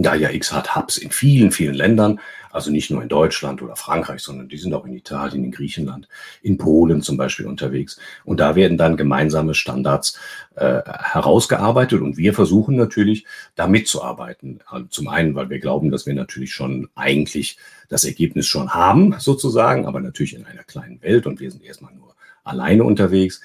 Gaia 0.00 0.30
X 0.30 0.52
hat 0.52 0.74
Hubs 0.74 0.96
in 0.96 1.10
vielen, 1.10 1.52
vielen 1.52 1.74
Ländern, 1.74 2.20
also 2.50 2.70
nicht 2.70 2.90
nur 2.90 3.02
in 3.02 3.08
Deutschland 3.08 3.62
oder 3.62 3.76
Frankreich, 3.76 4.22
sondern 4.22 4.48
die 4.48 4.56
sind 4.56 4.74
auch 4.74 4.84
in 4.86 4.92
Italien, 4.92 5.44
in 5.44 5.50
Griechenland, 5.52 6.08
in 6.42 6.58
Polen 6.58 7.02
zum 7.02 7.16
Beispiel 7.16 7.46
unterwegs. 7.46 7.98
Und 8.24 8.40
da 8.40 8.56
werden 8.56 8.76
dann 8.76 8.96
gemeinsame 8.96 9.54
Standards 9.54 10.18
äh, 10.56 10.82
herausgearbeitet 10.84 12.00
und 12.00 12.16
wir 12.16 12.34
versuchen 12.34 12.76
natürlich, 12.76 13.24
da 13.54 13.66
mitzuarbeiten. 13.66 14.60
Also 14.66 14.86
zum 14.86 15.08
einen, 15.08 15.34
weil 15.34 15.50
wir 15.50 15.60
glauben, 15.60 15.90
dass 15.90 16.06
wir 16.06 16.14
natürlich 16.14 16.52
schon 16.52 16.88
eigentlich 16.94 17.56
das 17.88 18.04
Ergebnis 18.04 18.46
schon 18.46 18.74
haben, 18.74 19.14
sozusagen, 19.18 19.86
aber 19.86 20.00
natürlich 20.00 20.34
in 20.34 20.46
einer 20.46 20.64
kleinen 20.64 21.02
Welt 21.02 21.26
und 21.26 21.40
wir 21.40 21.50
sind 21.50 21.64
erstmal 21.64 21.94
nur 21.94 22.14
alleine 22.44 22.84
unterwegs. 22.84 23.40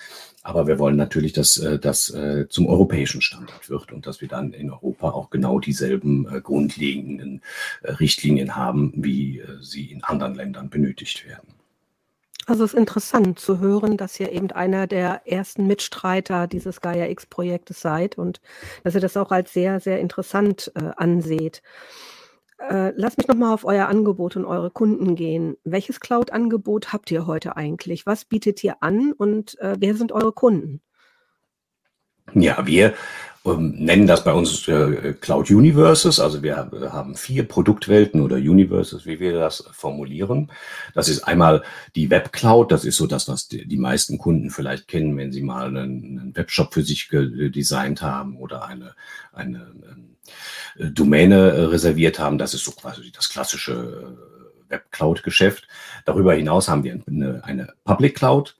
Aber 0.50 0.66
wir 0.66 0.80
wollen 0.80 0.96
natürlich, 0.96 1.34
dass 1.34 1.58
äh, 1.58 1.78
das 1.78 2.10
äh, 2.10 2.48
zum 2.50 2.66
europäischen 2.66 3.22
Standard 3.22 3.70
wird 3.70 3.92
und 3.92 4.08
dass 4.08 4.20
wir 4.20 4.28
dann 4.28 4.52
in 4.52 4.72
Europa 4.72 5.12
auch 5.12 5.30
genau 5.30 5.60
dieselben 5.60 6.28
äh, 6.28 6.42
grundlegenden 6.42 7.42
Richtlinien 7.84 8.56
haben, 8.56 8.92
wie 8.96 9.44
sie 9.62 9.92
in 9.92 10.04
anderen 10.04 10.34
Ländern 10.34 10.72
benötigt 10.72 11.28
werden. 11.28 11.54
Also 12.48 12.64
es 12.64 12.74
ist 12.74 12.80
interessant 12.80 13.38
zu 13.38 13.60
hören, 13.60 13.96
dass 13.96 14.20
ihr 14.20 14.32
eben 14.32 14.52
einer 14.52 14.88
der 14.88 15.22
ersten 15.26 15.68
Mitstreiter 15.68 16.48
dieses 16.48 16.82
Gaia 16.82 17.08
X-Projektes 17.08 17.80
seid 17.80 18.18
und 18.18 18.42
dass 18.84 18.96
ihr 18.96 19.02
das 19.02 19.18
auch 19.18 19.30
als 19.30 19.54
sehr, 19.54 19.80
sehr 19.80 20.00
interessant 20.00 20.72
äh, 20.74 20.90
anseht. 20.98 21.62
Äh, 22.60 22.92
lasst 22.96 23.18
mich 23.18 23.28
nochmal 23.28 23.54
auf 23.54 23.64
euer 23.64 23.88
Angebot 23.88 24.36
und 24.36 24.46
eure 24.46 24.70
Kunden 24.70 25.16
gehen. 25.16 25.56
Welches 25.64 26.00
Cloud-Angebot 26.00 26.92
habt 26.92 27.10
ihr 27.10 27.26
heute 27.26 27.56
eigentlich? 27.56 28.06
Was 28.06 28.26
bietet 28.26 28.64
ihr 28.64 28.84
an 28.84 29.14
und 29.14 29.58
äh, 29.60 29.78
wer 29.80 29.96
sind 29.96 30.12
eure 30.12 30.34
Kunden? 30.34 30.82
Ja, 32.34 32.68
wir 32.68 32.94
ähm, 33.46 33.76
nennen 33.78 34.08
das 34.08 34.24
bei 34.24 34.34
uns 34.34 34.68
äh, 34.68 35.14
Cloud 35.14 35.50
Universes. 35.50 36.20
Also 36.20 36.44
wir 36.44 36.70
haben 36.92 37.16
vier 37.16 37.48
Produktwelten 37.48 38.22
oder 38.22 38.36
Universes, 38.36 39.06
wie 39.06 39.20
wir 39.20 39.34
das 39.34 39.64
formulieren. 39.72 40.52
Das 40.94 41.08
ist 41.08 41.24
einmal 41.24 41.64
die 41.96 42.10
Web 42.10 42.34
Cloud. 42.34 42.72
Das 42.72 42.84
ist 42.84 42.98
so 42.98 43.08
das, 43.08 43.30
was 43.30 43.48
die, 43.48 43.68
die 43.68 43.78
meisten 43.78 44.18
Kunden 44.18 44.50
vielleicht 44.50 44.88
kennen, 44.90 45.18
wenn 45.18 45.32
sie 45.32 45.42
mal 45.42 45.68
einen, 45.68 46.20
einen 46.20 46.36
Webshop 46.36 46.74
für 46.74 46.84
sich 46.84 47.10
designt 47.10 48.02
haben 48.02 48.38
oder 48.38 48.66
eine, 48.66 48.96
eine, 49.32 49.72
eine 49.82 50.09
Domäne 50.78 51.52
äh, 51.52 51.62
reserviert 51.66 52.20
haben. 52.20 52.38
Das 52.38 52.54
ist 52.54 52.64
so 52.64 52.72
quasi 52.72 53.12
das 53.12 53.30
klassische 53.30 54.18
äh, 54.68 54.72
Web-Cloud-Geschäft. 54.72 55.68
Darüber 56.06 56.34
hinaus 56.34 56.68
haben 56.68 56.84
wir 56.84 57.00
eine, 57.08 57.44
eine 57.44 57.74
Public 57.84 58.16
Cloud, 58.16 58.56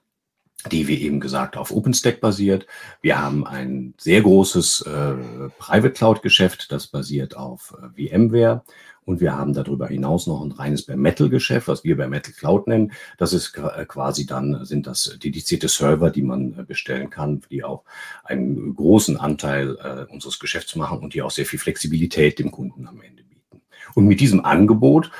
die 0.70 0.88
wie 0.88 1.02
eben 1.02 1.20
gesagt 1.20 1.56
auf 1.56 1.70
OpenStack 1.70 2.20
basiert. 2.20 2.66
Wir 3.00 3.20
haben 3.20 3.46
ein 3.46 3.94
sehr 3.98 4.20
großes 4.20 4.82
äh, 4.82 5.14
Private 5.58 5.92
Cloud 5.92 6.22
Geschäft, 6.22 6.70
das 6.72 6.86
basiert 6.86 7.36
auf 7.36 7.74
äh, 7.96 8.08
VMware. 8.08 8.64
Und 9.10 9.20
wir 9.20 9.36
haben 9.36 9.54
darüber 9.54 9.88
hinaus 9.88 10.28
noch 10.28 10.40
ein 10.40 10.52
reines 10.52 10.86
Bare 10.86 10.96
Metal 10.96 11.28
Geschäft, 11.28 11.66
was 11.66 11.82
wir 11.82 11.96
Bare 11.96 12.08
Metal 12.08 12.32
Cloud 12.32 12.68
nennen. 12.68 12.92
Das 13.18 13.32
ist 13.32 13.58
äh, 13.58 13.84
quasi 13.84 14.24
dann, 14.24 14.64
sind 14.64 14.86
das 14.86 15.18
dedizierte 15.20 15.66
Server, 15.66 16.10
die 16.10 16.22
man 16.22 16.56
äh, 16.56 16.62
bestellen 16.62 17.10
kann, 17.10 17.42
die 17.50 17.64
auch 17.64 17.82
einen 18.22 18.72
großen 18.76 19.16
Anteil 19.16 19.76
äh, 19.82 20.12
unseres 20.12 20.38
Geschäfts 20.38 20.76
machen 20.76 21.00
und 21.00 21.14
die 21.14 21.22
auch 21.22 21.32
sehr 21.32 21.44
viel 21.44 21.58
Flexibilität 21.58 22.38
dem 22.38 22.52
Kunden 22.52 22.86
am 22.86 23.02
Ende 23.02 23.24
bieten. 23.24 23.62
Und 23.96 24.06
mit 24.06 24.20
diesem 24.20 24.44
Angebot 24.44 25.10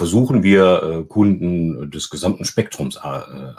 versuchen 0.00 0.42
wir 0.42 0.82
äh, 0.82 1.04
Kunden 1.04 1.90
des 1.90 2.08
gesamten 2.08 2.46
Spektrums 2.46 2.96
äh, 2.96 3.00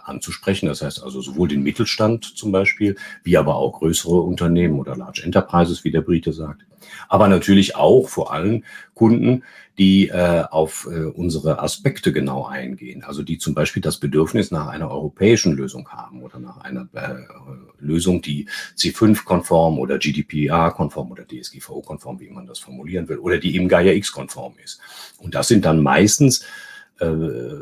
anzusprechen. 0.04 0.66
Das 0.66 0.82
heißt 0.82 1.04
also 1.04 1.22
sowohl 1.22 1.48
den 1.48 1.62
Mittelstand 1.62 2.26
zum 2.26 2.52
Beispiel, 2.52 2.96
wie 3.24 3.38
aber 3.38 3.58
auch 3.58 3.80
größere 3.80 4.22
Unternehmen 4.22 4.80
oder 4.80 4.96
Large 4.96 5.22
Enterprises, 5.24 5.84
wie 5.84 5.92
der 5.92 6.02
Brite 6.02 6.34
sagt. 6.34 6.66
Aber 7.10 7.28
natürlich 7.28 7.76
auch 7.76 8.10
vor 8.10 8.34
allem 8.34 8.64
Kunden, 8.96 9.44
die 9.78 10.10
äh, 10.10 10.44
auf 10.50 10.88
unsere 11.16 11.60
Aspekte 11.60 12.12
genau 12.12 12.46
eingehen. 12.46 13.04
Also 13.04 13.24
die 13.24 13.38
zum 13.38 13.54
Beispiel 13.54 13.82
das 13.82 13.98
Bedürfnis 13.98 14.52
nach 14.52 14.68
einer 14.68 14.92
europäischen 14.92 15.54
Lösung 15.54 15.88
haben 15.90 16.22
oder 16.22 16.40
nach 16.40 16.58
einer 16.58 16.88
Lösung, 17.80 18.22
die 18.22 18.48
C5-konform 18.78 19.80
oder 19.80 19.98
GDPR-konform 19.98 21.12
oder 21.12 21.24
DSGVO-konform, 21.26 22.20
wie 22.20 22.30
man 22.30 22.46
das 22.46 22.60
formulieren 22.60 23.08
will, 23.10 23.18
oder 23.18 23.38
die 23.38 23.56
eben 23.56 23.68
Gaia 23.68 23.94
X-konform 23.94 24.56
ist. 24.64 24.80
Und 25.18 25.36
das 25.36 25.48
sind 25.48 25.66
dann 25.66 25.71
meistens 25.80 26.44
äh, 27.00 27.06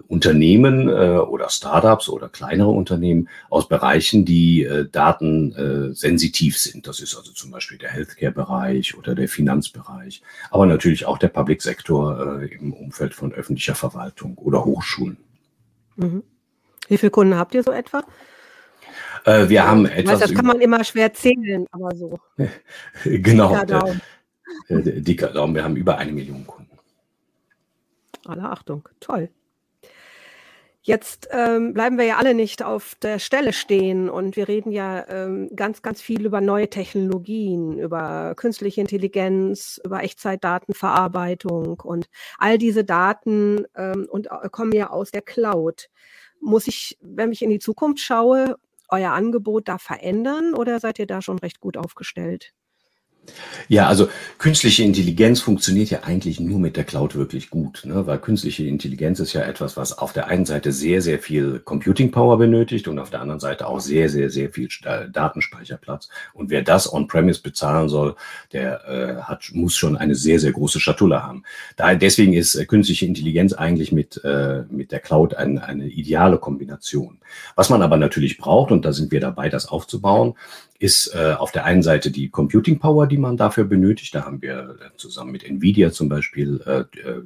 Unternehmen 0.08 0.90
äh, 0.90 1.18
oder 1.18 1.50
Startups 1.50 2.10
oder 2.10 2.30
kleinere 2.30 2.70
Unternehmen 2.70 3.30
aus 3.50 3.68
Bereichen, 3.68 4.26
die 4.26 4.64
äh, 4.64 4.88
datensensitiv 4.90 6.58
sind. 6.58 6.88
Das 6.88 7.00
ist 7.00 7.16
also 7.16 7.32
zum 7.32 7.52
Beispiel 7.52 7.78
der 7.78 7.92
Healthcare-Bereich 7.92 8.98
oder 8.98 9.16
der 9.16 9.30
Finanzbereich, 9.30 10.22
aber 10.52 10.66
natürlich 10.66 11.06
auch 11.06 11.18
der 11.18 11.30
Public-Sektor 11.30 12.42
äh, 12.42 12.54
im 12.56 12.74
Umfeld 12.74 13.14
von 13.14 13.34
öffentlicher 13.34 13.76
Verwaltung 13.76 14.38
oder 14.38 14.66
Hochschulen. 14.66 15.18
Mhm. 15.96 16.24
Wie 16.88 16.98
viele 16.98 17.12
Kunden 17.12 17.36
habt 17.36 17.54
ihr 17.54 17.64
so 17.64 17.72
etwa? 17.72 18.04
Äh, 19.26 19.50
wir 19.50 19.66
haben 19.66 19.86
etwas. 19.86 20.16
Weiß, 20.16 20.20
das 20.20 20.34
kann 20.34 20.46
man 20.46 20.60
immer 20.60 20.84
schwer 20.84 21.14
zählen, 21.14 21.66
aber 21.72 21.96
so. 21.96 22.20
genau. 23.04 23.50
Dicker 23.50 23.66
Daumen. 23.66 24.02
Äh, 24.68 25.02
dicker 25.02 25.28
Daumen. 25.28 25.54
Wir 25.54 25.64
haben 25.64 25.76
über 25.76 26.00
eine 26.00 26.12
Million 26.12 26.46
Kunden. 26.48 26.69
Alle 28.30 28.44
Achtung, 28.44 28.88
toll. 29.00 29.30
Jetzt 30.82 31.28
ähm, 31.32 31.74
bleiben 31.74 31.98
wir 31.98 32.06
ja 32.06 32.18
alle 32.18 32.34
nicht 32.34 32.64
auf 32.64 32.96
der 32.96 33.20
Stelle 33.20 33.54
stehen 33.54 34.10
und 34.10 34.38
wir 34.38 34.48
reden 34.48 34.72
ja 34.72 35.06
ähm, 35.10 35.50
ganz, 35.56 35.82
ganz 35.82 36.02
viel 36.02 36.26
über 36.26 36.40
neue 36.40 36.70
Technologien, 36.70 37.78
über 37.78 38.34
künstliche 38.36 38.80
Intelligenz, 38.82 39.82
über 39.84 40.04
Echtzeitdatenverarbeitung 40.04 41.82
und 41.82 42.08
all 42.38 42.58
diese 42.58 42.86
Daten 42.86 43.66
ähm, 43.76 44.08
und 44.10 44.28
äh, 44.28 44.50
kommen 44.50 44.72
ja 44.72 44.90
aus 44.90 45.12
der 45.12 45.22
Cloud. 45.22 45.90
Muss 46.40 46.68
ich, 46.68 46.98
wenn 47.02 47.32
ich 47.34 47.42
in 47.42 47.50
die 47.50 47.60
Zukunft 47.60 48.00
schaue, 48.00 48.56
euer 48.88 49.12
Angebot 49.12 49.68
da 49.68 49.78
verändern 49.80 50.54
oder 50.54 50.80
seid 50.80 50.98
ihr 51.00 51.08
da 51.08 51.22
schon 51.22 51.40
recht 51.40 51.60
gut 51.60 51.78
aufgestellt? 51.78 52.54
Ja, 53.68 53.88
also 53.88 54.08
künstliche 54.38 54.84
Intelligenz 54.84 55.42
funktioniert 55.42 55.90
ja 55.90 56.04
eigentlich 56.04 56.40
nur 56.40 56.60
mit 56.60 56.78
der 56.78 56.84
Cloud 56.84 57.16
wirklich 57.16 57.50
gut, 57.50 57.84
ne? 57.86 58.08
weil 58.08 58.18
künstliche 58.20 58.66
Intelligenz 58.66 59.20
ist 59.20 59.34
ja 59.34 59.42
etwas, 59.42 59.78
was 59.78 59.98
auf 59.98 60.14
der 60.14 60.28
einen 60.28 60.46
Seite 60.46 60.72
sehr, 60.72 61.02
sehr 61.02 61.20
viel 61.20 61.60
Computing 61.60 62.12
Power 62.12 62.38
benötigt 62.38 62.88
und 62.88 63.00
auf 63.00 63.10
der 63.10 63.22
anderen 63.22 63.40
Seite 63.40 63.68
auch 63.68 63.80
sehr, 63.80 64.10
sehr, 64.10 64.30
sehr 64.30 64.50
viel 64.50 64.70
Datenspeicherplatz. 65.12 66.10
Und 66.34 66.50
wer 66.50 66.62
das 66.62 66.92
on-premise 66.92 67.42
bezahlen 67.42 67.90
soll, 67.90 68.16
der 68.54 68.88
äh, 68.88 69.22
hat, 69.22 69.50
muss 69.54 69.76
schon 69.76 69.98
eine 69.98 70.16
sehr, 70.16 70.40
sehr 70.40 70.52
große 70.52 70.80
Schatulle 70.80 71.24
haben. 71.24 71.44
Daher, 71.76 71.96
deswegen 71.96 72.34
ist 72.34 72.56
äh, 72.56 72.66
künstliche 72.66 73.06
Intelligenz 73.06 73.54
eigentlich 73.54 73.92
mit, 73.92 74.24
äh, 74.24 74.64
mit 74.70 74.92
der 74.92 75.00
Cloud 75.00 75.36
ein, 75.36 75.60
eine 75.60 75.88
ideale 75.88 76.38
Kombination. 76.38 77.20
Was 77.56 77.70
man 77.70 77.82
aber 77.82 77.98
natürlich 77.98 78.38
braucht, 78.38 78.72
und 78.72 78.86
da 78.86 78.94
sind 78.94 79.12
wir 79.12 79.20
dabei, 79.20 79.50
das 79.50 79.68
aufzubauen, 79.68 80.36
ist 80.80 81.14
äh, 81.14 81.34
auf 81.34 81.52
der 81.52 81.66
einen 81.66 81.84
Seite 81.84 82.10
die 82.10 82.30
Computing 82.30 82.80
Power, 82.80 83.06
die 83.06 83.18
man 83.18 83.36
dafür 83.36 83.66
benötigt. 83.66 84.16
Da 84.16 84.26
haben 84.26 84.42
wir 84.42 84.78
äh, 84.80 84.98
zusammen 84.98 85.34
mit 85.34 85.44
Nvidia 85.44 85.92
zum 85.92 86.08
Beispiel 86.08 86.62
äh, 86.66 87.00
äh, 87.00 87.22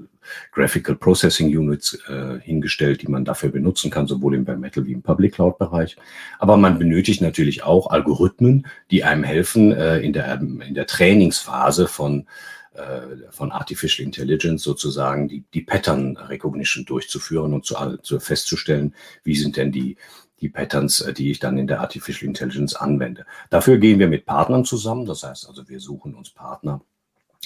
Graphical 0.51 0.95
Processing 0.95 1.55
Units 1.55 2.00
äh, 2.07 2.39
hingestellt, 2.41 3.03
die 3.03 3.07
man 3.07 3.25
dafür 3.25 3.50
benutzen 3.50 3.91
kann, 3.91 4.07
sowohl 4.07 4.33
im 4.33 4.43
Bare 4.43 4.57
Metal 4.57 4.86
wie 4.88 4.93
im 4.93 5.03
Public 5.03 5.36
Cloud 5.36 5.60
Bereich. 5.60 5.95
Aber 6.39 6.57
man 6.57 6.79
benötigt 6.79 7.22
natürlich 7.22 7.63
auch 7.63 7.91
Algorithmen, 7.91 8.65
die 8.89 9.03
einem 9.03 9.24
helfen 9.24 9.72
äh, 9.72 10.00
in, 10.00 10.13
der, 10.13 10.41
in 10.41 10.74
der 10.74 10.88
Trainingsphase 10.88 11.88
von 11.88 12.25
äh, 12.74 13.29
von 13.29 13.51
Artificial 13.51 14.03
Intelligence 14.03 14.63
sozusagen 14.63 15.27
die, 15.27 15.43
die 15.53 15.62
Pattern 15.62 16.17
Recognition 16.17 16.86
durchzuführen 16.86 17.53
und 17.53 17.65
zu, 17.65 17.75
zu 18.01 18.19
festzustellen, 18.19 18.95
wie 19.24 19.36
sind 19.36 19.57
denn 19.57 19.72
die, 19.72 19.95
die 20.43 20.50
Patterns, 20.50 21.01
äh, 21.01 21.13
die 21.13 21.31
ich 21.31 21.39
dann 21.39 21.57
in 21.57 21.67
der 21.67 21.79
Artificial 21.79 22.27
Intelligence 22.27 22.75
anwende. 22.75 23.25
Dafür 23.50 23.77
gehen 23.77 23.97
wir 23.97 24.07
mit 24.07 24.25
Partnern 24.25 24.65
zusammen. 24.65 25.05
Das 25.05 25.23
heißt 25.23 25.47
also, 25.47 25.67
wir 25.67 25.79
suchen 25.79 26.13
uns 26.13 26.29
Partner, 26.29 26.81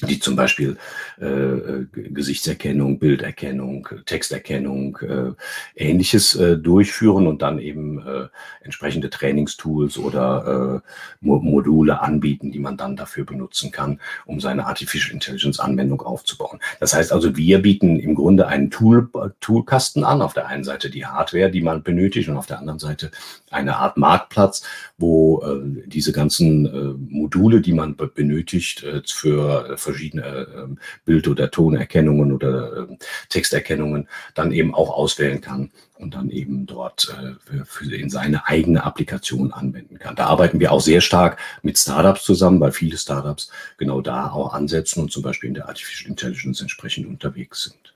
die 0.03 0.19
zum 0.19 0.35
Beispiel 0.35 0.77
äh, 1.19 1.25
äh, 1.25 1.85
Gesichtserkennung, 1.91 2.99
Bilderkennung, 2.99 3.87
Texterkennung, 4.05 4.97
äh, 5.01 5.31
ähnliches 5.75 6.35
äh, 6.35 6.57
durchführen 6.57 7.25
und 7.25 7.41
dann 7.41 7.57
eben 7.57 8.05
äh, 8.05 8.27
entsprechende 8.61 9.09
Trainingstools 9.09 9.97
oder 9.97 10.83
äh, 10.83 11.25
Mo 11.25 11.39
Module 11.39 12.01
anbieten, 12.01 12.51
die 12.51 12.59
man 12.59 12.77
dann 12.77 12.95
dafür 12.95 13.25
benutzen 13.25 13.71
kann, 13.71 13.99
um 14.25 14.39
seine 14.39 14.67
Artificial 14.67 15.13
Intelligence 15.13 15.59
Anwendung 15.59 16.01
aufzubauen. 16.01 16.59
Das 16.79 16.93
heißt 16.93 17.11
also, 17.11 17.35
wir 17.35 17.61
bieten 17.61 17.99
im 17.99 18.13
Grunde 18.13 18.47
einen 18.47 18.69
Tool, 18.69 19.09
Toolkasten 19.39 20.03
an. 20.03 20.21
Auf 20.21 20.33
der 20.33 20.47
einen 20.47 20.63
Seite 20.63 20.89
die 20.89 21.05
Hardware, 21.05 21.49
die 21.49 21.61
man 21.61 21.81
benötigt 21.81 22.29
und 22.29 22.37
auf 22.37 22.45
der 22.45 22.59
anderen 22.59 22.79
Seite 22.79 23.11
eine 23.49 23.77
Art 23.77 23.97
Marktplatz, 23.97 24.63
wo 24.97 25.41
äh, 25.41 25.83
diese 25.87 26.11
ganzen 26.11 26.65
äh, 26.65 27.13
Module, 27.13 27.61
die 27.61 27.73
man 27.73 27.95
benötigt 27.95 28.83
äh, 28.83 29.01
für 29.05 29.77
verschiedene 29.87 30.25
äh, 30.25 30.75
Bild- 31.05 31.27
oder 31.27 31.49
Tonerkennungen 31.49 32.31
oder 32.31 32.89
äh, 32.89 32.97
Texterkennungen, 33.29 34.07
dann 34.35 34.51
eben 34.51 34.75
auch 34.75 34.89
auswählen 34.89 35.41
kann 35.41 35.71
und 35.97 36.13
dann 36.13 36.29
eben 36.29 36.65
dort 36.65 37.13
äh, 37.17 37.63
für 37.65 37.95
in 37.95 38.09
seine 38.09 38.47
eigene 38.47 38.83
Applikation 38.83 39.53
anwenden 39.53 39.97
kann. 39.97 40.15
Da 40.15 40.25
arbeiten 40.25 40.59
wir 40.59 40.71
auch 40.71 40.81
sehr 40.81 41.01
stark 41.01 41.39
mit 41.61 41.77
Startups 41.77 42.23
zusammen, 42.23 42.59
weil 42.59 42.71
viele 42.71 42.97
Startups 42.97 43.49
genau 43.77 44.01
da 44.01 44.31
auch 44.31 44.53
ansetzen 44.53 45.01
und 45.01 45.11
zum 45.11 45.23
Beispiel 45.23 45.47
in 45.47 45.55
der 45.55 45.69
Artificial 45.69 46.09
Intelligence 46.09 46.61
entsprechend 46.61 47.07
unterwegs 47.07 47.63
sind. 47.63 47.93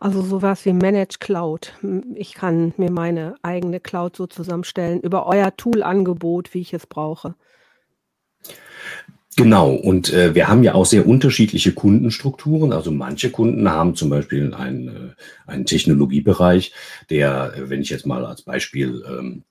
Also 0.00 0.22
sowas 0.22 0.64
wie 0.64 0.72
Managed 0.72 1.20
Cloud. 1.20 1.74
Ich 2.14 2.34
kann 2.34 2.72
mir 2.76 2.90
meine 2.90 3.34
eigene 3.42 3.80
Cloud 3.80 4.16
so 4.16 4.26
zusammenstellen 4.26 5.00
über 5.00 5.26
euer 5.26 5.54
Tool-Angebot, 5.54 6.54
wie 6.54 6.60
ich 6.60 6.72
es 6.72 6.86
brauche. 6.86 7.34
Genau, 9.38 9.74
und 9.74 10.14
äh, 10.14 10.34
wir 10.34 10.48
haben 10.48 10.62
ja 10.62 10.72
auch 10.74 10.86
sehr 10.86 11.06
unterschiedliche 11.06 11.72
Kundenstrukturen. 11.74 12.72
Also 12.72 12.90
manche 12.90 13.30
Kunden 13.30 13.68
haben 13.68 13.94
zum 13.94 14.08
Beispiel 14.08 14.54
einen, 14.54 14.88
äh, 14.88 15.10
einen 15.46 15.66
Technologiebereich, 15.66 16.72
der, 17.10 17.52
äh, 17.54 17.68
wenn 17.68 17.82
ich 17.82 17.90
jetzt 17.90 18.06
mal 18.06 18.24
als 18.24 18.40
Beispiel 18.42 19.04
ähm, 19.06 19.44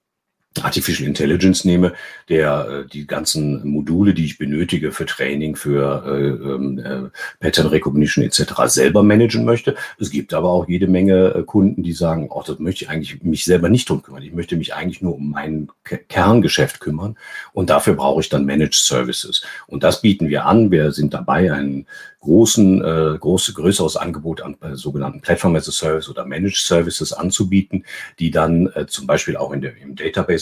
Artificial 0.63 1.07
Intelligence 1.07 1.65
nehme, 1.65 1.93
der 2.29 2.67
äh, 2.85 2.87
die 2.87 3.07
ganzen 3.07 3.67
Module, 3.67 4.13
die 4.13 4.25
ich 4.25 4.37
benötige 4.37 4.91
für 4.91 5.05
Training, 5.05 5.55
für 5.55 6.03
äh, 6.05 6.27
ähm, 6.27 6.79
äh, 6.79 7.09
Pattern 7.39 7.67
Recognition 7.67 8.23
etc. 8.23 8.53
selber 8.67 9.03
managen 9.03 9.45
möchte. 9.45 9.75
Es 9.99 10.09
gibt 10.09 10.33
aber 10.33 10.49
auch 10.49 10.67
jede 10.67 10.87
Menge 10.87 11.33
äh, 11.35 11.43
Kunden, 11.43 11.83
die 11.83 11.93
sagen, 11.93 12.27
oh, 12.29 12.43
das 12.45 12.59
möchte 12.59 12.85
ich 12.85 12.89
eigentlich 12.89 13.23
mich 13.23 13.45
selber 13.45 13.69
nicht 13.69 13.89
drum 13.89 14.01
kümmern. 14.01 14.23
Ich 14.23 14.33
möchte 14.33 14.55
mich 14.55 14.73
eigentlich 14.73 15.01
nur 15.01 15.15
um 15.15 15.31
mein 15.31 15.67
Kerngeschäft 16.09 16.79
kümmern 16.79 17.17
und 17.53 17.69
dafür 17.69 17.95
brauche 17.95 18.21
ich 18.21 18.29
dann 18.29 18.45
Managed 18.45 18.75
Services. 18.75 19.43
Und 19.67 19.83
das 19.83 20.01
bieten 20.01 20.29
wir 20.29 20.45
an. 20.45 20.71
Wir 20.71 20.91
sind 20.91 21.13
dabei, 21.13 21.51
einen 21.51 21.85
großen, 22.25 22.83
äh, 22.83 23.17
große, 23.19 23.53
größeres 23.53 23.95
Angebot 23.95 24.41
an 24.41 24.57
äh, 24.61 24.75
sogenannten 24.75 25.21
Platform 25.21 25.55
as 25.55 25.69
a 25.69 25.71
Service 25.71 26.09
oder 26.09 26.25
Managed 26.25 26.57
Services 26.57 27.13
anzubieten, 27.13 27.85
die 28.19 28.31
dann 28.31 28.67
äh, 28.73 28.87
zum 28.87 29.05
Beispiel 29.07 29.37
auch 29.37 29.51
in 29.51 29.61
der, 29.61 29.77
im 29.77 29.95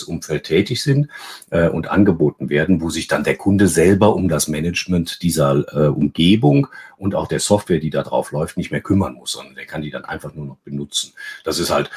Database-Umfeld 0.04 0.44
tätig 0.44 0.84
sind 0.84 1.08
äh, 1.52 1.68
und 1.70 1.90
angeboten 1.90 2.50
werden, 2.50 2.82
wo 2.82 2.90
sich 2.90 3.08
dann 3.08 3.24
der 3.24 3.38
Kunde 3.38 3.68
selber 3.68 4.16
um 4.16 4.28
das 4.28 4.48
Management 4.48 5.22
dieser 5.22 5.66
äh, 5.74 5.88
Umgebung 5.88 6.68
und 7.04 7.16
auch 7.16 7.28
der 7.28 7.42
Software, 7.42 7.80
die 7.80 7.90
da 7.90 8.02
drauf 8.02 8.32
läuft, 8.32 8.56
nicht 8.56 8.72
mehr 8.72 8.80
kümmern 8.80 9.16
muss, 9.16 9.34
sondern 9.34 9.56
der 9.56 9.66
kann 9.66 9.82
die 9.82 9.92
dann 9.92 10.06
einfach 10.06 10.34
nur 10.34 10.46
noch 10.46 10.58
benutzen. 10.58 11.12
Das 11.44 11.60
ist 11.60 11.70
halt, 11.70 11.92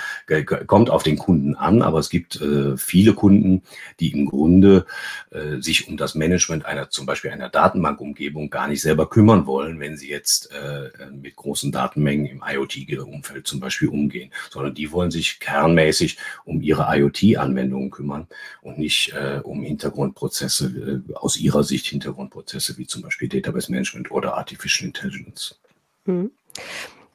kommt 0.66 0.90
auf 0.90 1.04
den 1.04 1.16
Kunden 1.16 1.54
an, 1.54 1.82
aber 1.82 2.00
es 2.00 2.10
gibt 2.10 2.40
äh, 2.40 2.76
viele 2.76 3.14
Kunden, 3.14 3.62
die 4.00 4.10
im 4.10 4.26
Grunde 4.26 4.84
äh, 5.30 5.60
sich 5.60 5.88
um 5.88 5.96
das 5.96 6.16
Management 6.16 6.66
einer, 6.66 6.90
zum 6.90 7.06
Beispiel 7.06 7.30
einer 7.30 7.48
Datenbankumgebung 7.48 8.50
gar 8.50 8.66
nicht 8.66 8.82
selber 8.82 9.08
kümmern 9.08 9.46
wollen, 9.46 9.78
wenn 9.78 9.96
sie 9.96 10.08
jetzt 10.08 10.50
äh, 10.50 11.10
mit 11.12 11.36
großen 11.36 11.70
Datenmengen 11.70 12.26
im 12.26 12.42
IoT-Umfeld 12.44 13.46
zum 13.46 13.60
Beispiel 13.60 13.88
umgehen, 13.88 14.32
sondern 14.50 14.74
die 14.74 14.90
wollen 14.90 15.12
sich 15.12 15.38
kernmäßig 15.38 16.18
um 16.44 16.60
ihre 16.62 16.88
IoT-Anwendungen 16.96 17.90
kümmern 17.96 18.26
und 18.62 18.78
nicht 18.78 19.12
äh, 19.14 19.40
um 19.42 19.62
Hintergrundprozesse, 19.62 21.02
äh, 21.08 21.14
aus 21.14 21.36
ihrer 21.38 21.64
Sicht 21.64 21.86
Hintergrundprozesse 21.86 22.76
wie 22.78 22.86
zum 22.86 23.02
Beispiel 23.02 23.28
Database 23.28 23.70
Management 23.70 24.10
oder 24.10 24.36
Artificial 24.36 24.86
Intelligence. 24.86 25.58
Hm. 26.04 26.30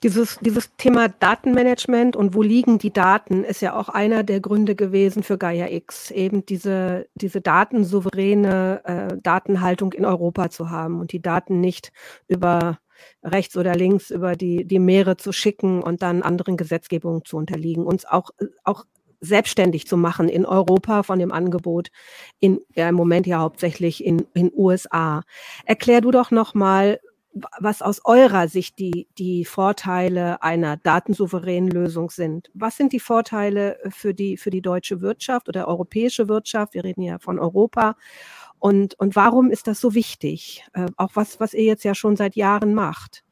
Dieses, 0.03 0.39
dieses 0.39 0.75
Thema 0.77 1.09
Datenmanagement 1.09 2.15
und 2.15 2.33
wo 2.33 2.41
liegen 2.41 2.79
die 2.79 2.91
Daten 2.91 3.43
ist 3.43 3.61
ja 3.61 3.75
auch 3.75 3.87
einer 3.87 4.23
der 4.23 4.39
Gründe 4.39 4.73
gewesen 4.73 5.21
für 5.21 5.37
Gaia 5.37 5.67
X, 5.69 6.09
eben 6.09 6.43
diese, 6.43 7.07
diese 7.13 7.39
datensouveräne 7.39 8.81
äh, 8.83 9.17
Datenhaltung 9.21 9.93
in 9.93 10.05
Europa 10.05 10.49
zu 10.49 10.71
haben 10.71 10.99
und 10.99 11.11
die 11.11 11.21
Daten 11.21 11.59
nicht 11.59 11.91
über 12.27 12.79
rechts 13.23 13.55
oder 13.57 13.75
links 13.75 14.09
über 14.09 14.35
die, 14.35 14.65
die 14.65 14.79
Meere 14.79 15.17
zu 15.17 15.31
schicken 15.31 15.83
und 15.83 16.01
dann 16.01 16.23
anderen 16.23 16.57
Gesetzgebungen 16.57 17.23
zu 17.23 17.37
unterliegen, 17.37 17.85
uns 17.85 18.05
auch, 18.05 18.31
auch 18.63 18.85
selbstständig 19.21 19.87
zu 19.87 19.97
machen 19.97 20.27
in 20.27 20.45
Europa 20.45 21.03
von 21.03 21.19
dem 21.19 21.31
Angebot 21.31 21.89
in 22.39 22.59
ja, 22.75 22.89
im 22.89 22.95
Moment 22.95 23.27
ja 23.27 23.39
hauptsächlich 23.39 24.03
in 24.03 24.25
in 24.33 24.51
USA. 24.53 25.23
Erklär 25.65 26.01
du 26.01 26.11
doch 26.11 26.31
noch 26.31 26.53
mal, 26.53 26.99
was 27.59 27.81
aus 27.81 28.01
eurer 28.03 28.47
Sicht 28.47 28.79
die, 28.79 29.07
die 29.17 29.45
Vorteile 29.45 30.43
einer 30.43 30.77
datensouveränen 30.77 31.71
Lösung 31.71 32.09
sind. 32.09 32.49
Was 32.53 32.77
sind 32.77 32.91
die 32.91 32.99
Vorteile 32.99 33.77
für 33.89 34.13
die, 34.13 34.37
für 34.37 34.49
die 34.49 34.61
deutsche 34.61 35.01
Wirtschaft 35.01 35.47
oder 35.47 35.67
europäische 35.67 36.27
Wirtschaft? 36.27 36.73
Wir 36.73 36.83
reden 36.83 37.03
ja 37.03 37.19
von 37.19 37.39
Europa. 37.39 37.95
Und, 38.59 38.99
und 38.99 39.15
warum 39.15 39.49
ist 39.49 39.67
das 39.67 39.79
so 39.79 39.95
wichtig? 39.95 40.65
Äh, 40.73 40.87
auch 40.97 41.11
was, 41.13 41.39
was 41.39 41.53
ihr 41.53 41.63
jetzt 41.63 41.83
ja 41.83 41.95
schon 41.95 42.15
seit 42.15 42.35
Jahren 42.35 42.73
macht. 42.73 43.23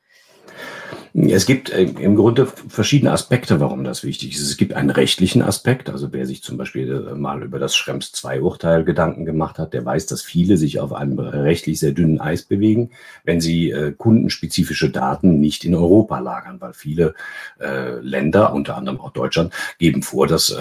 Es 1.14 1.46
gibt 1.46 1.72
äh, 1.72 1.84
im 1.84 2.16
Grunde 2.16 2.46
verschiedene 2.46 3.12
Aspekte, 3.12 3.60
warum 3.60 3.84
das 3.84 4.04
wichtig 4.04 4.36
ist. 4.36 4.42
Es 4.42 4.58
gibt 4.58 4.74
einen 4.74 4.92
rechtlichen 4.92 5.42
Aspekt, 5.42 5.90
also 5.90 6.14
wer 6.14 6.26
sich 6.28 6.44
zum 6.44 6.58
Beispiel 6.58 7.08
äh, 7.10 7.16
mal 7.16 7.42
über 7.42 7.58
das 7.58 7.76
Schrems 7.76 8.12
II-Urteil 8.24 8.84
Gedanken 8.84 9.26
gemacht 9.26 9.58
hat, 9.58 9.74
der 9.74 9.84
weiß, 9.84 10.06
dass 10.06 10.22
viele 10.22 10.58
sich 10.58 10.80
auf 10.80 10.94
einem 10.94 11.18
rechtlich 11.18 11.80
sehr 11.80 11.94
dünnen 11.94 12.22
Eis 12.22 12.44
bewegen, 12.44 12.92
wenn 13.24 13.42
sie 13.42 13.72
äh, 13.72 13.92
kundenspezifische 13.92 14.92
Daten 14.92 15.40
nicht 15.40 15.66
in 15.66 15.74
Europa 15.74 16.20
lagern, 16.20 16.62
weil 16.62 16.74
viele 16.74 17.14
Länder, 18.02 18.54
unter 18.54 18.78
anderem 18.78 19.00
auch 19.02 19.12
Deutschland, 19.12 19.54
geben 19.78 20.02
vor, 20.02 20.28
dass 20.28 20.56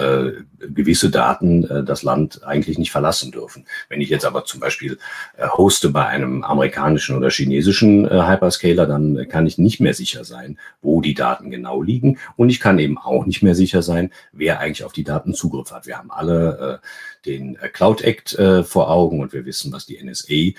gewisse 0.59 1.09
Daten 1.09 1.85
das 1.85 2.03
Land 2.03 2.43
eigentlich 2.43 2.77
nicht 2.77 2.91
verlassen 2.91 3.31
dürfen. 3.31 3.65
Wenn 3.87 4.01
ich 4.01 4.09
jetzt 4.09 4.25
aber 4.25 4.43
zum 4.45 4.59
Beispiel 4.59 4.97
hoste 5.39 5.89
bei 5.89 6.05
einem 6.05 6.43
amerikanischen 6.43 7.15
oder 7.15 7.29
chinesischen 7.29 8.05
Hyperscaler, 8.05 8.85
dann 8.85 9.27
kann 9.29 9.47
ich 9.47 9.57
nicht 9.57 9.79
mehr 9.79 9.93
sicher 9.93 10.25
sein, 10.25 10.38
sein, 10.39 10.57
wo 10.81 11.01
die 11.01 11.13
Daten 11.13 11.51
genau 11.51 11.81
liegen. 11.81 12.17
Und 12.35 12.49
ich 12.49 12.59
kann 12.59 12.79
eben 12.79 12.97
auch 12.97 13.25
nicht 13.25 13.43
mehr 13.43 13.55
sicher 13.55 13.81
sein, 13.81 14.11
wer 14.31 14.59
eigentlich 14.59 14.83
auf 14.83 14.93
die 14.93 15.03
Daten 15.03 15.33
Zugriff 15.33 15.71
hat. 15.71 15.87
Wir 15.87 15.97
haben 15.97 16.11
alle 16.11 16.81
äh, 16.81 17.25
den 17.25 17.57
Cloud 17.73 18.01
Act 18.01 18.33
äh, 18.33 18.63
vor 18.63 18.89
Augen 18.89 19.19
und 19.21 19.33
wir 19.33 19.45
wissen, 19.45 19.71
was 19.71 19.85
die 19.85 20.01
NSA 20.01 20.33
äh, 20.33 20.53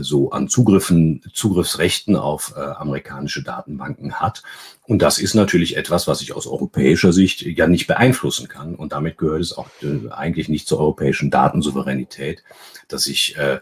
so 0.00 0.30
an 0.30 0.48
Zugriffen, 0.48 1.22
Zugriffsrechten 1.32 2.16
auf 2.16 2.54
äh, 2.56 2.60
amerikanische 2.60 3.42
Datenbanken 3.42 4.14
hat. 4.14 4.42
Und 4.86 5.02
das 5.02 5.18
ist 5.18 5.34
natürlich 5.34 5.76
etwas, 5.76 6.06
was 6.06 6.20
ich 6.20 6.32
aus 6.32 6.46
europäischer 6.46 7.12
Sicht 7.12 7.42
ja 7.42 7.66
nicht 7.66 7.88
beeinflussen 7.88 8.48
kann. 8.48 8.76
Und 8.76 8.92
damit 8.92 9.18
gehört 9.18 9.42
es 9.42 9.56
auch 9.56 9.68
äh, 9.82 10.10
eigentlich 10.10 10.48
nicht 10.48 10.68
zur 10.68 10.78
europäischen 10.78 11.30
Datensouveränität, 11.30 12.44
dass 12.88 13.08
ich 13.08 13.36
äh, 13.36 13.54
äh, 13.56 13.60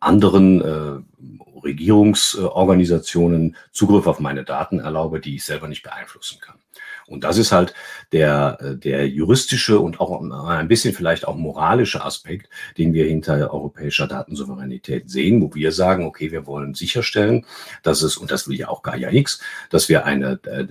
anderen 0.00 0.60
äh, 0.60 1.00
Regierungsorganisationen 1.62 3.56
Zugriff 3.72 4.06
auf 4.06 4.20
meine 4.20 4.44
Daten 4.44 4.80
erlaube, 4.80 5.20
die 5.20 5.36
ich 5.36 5.44
selber 5.44 5.68
nicht 5.68 5.82
beeinflussen 5.82 6.38
kann. 6.40 6.56
Und 7.06 7.24
das 7.24 7.36
ist 7.36 7.52
halt 7.52 7.74
der, 8.12 8.56
der 8.76 9.08
juristische 9.08 9.80
und 9.80 10.00
auch 10.00 10.22
ein 10.48 10.68
bisschen 10.68 10.94
vielleicht 10.94 11.26
auch 11.26 11.36
moralische 11.36 12.04
Aspekt, 12.04 12.48
den 12.78 12.94
wir 12.94 13.04
hinter 13.04 13.52
europäischer 13.52 14.06
Datensouveränität 14.06 15.10
sehen, 15.10 15.42
wo 15.42 15.54
wir 15.54 15.72
sagen, 15.72 16.06
okay, 16.06 16.30
wir 16.30 16.46
wollen 16.46 16.74
sicherstellen, 16.74 17.44
dass 17.82 18.02
es, 18.02 18.16
und 18.16 18.30
das 18.30 18.48
will 18.48 18.58
ja 18.58 18.68
auch 18.68 18.82
Gaia 18.82 19.10
X, 19.10 19.40
dass 19.68 19.88
wir 19.88 20.06
eine 20.06 20.40
äh, 20.44 20.66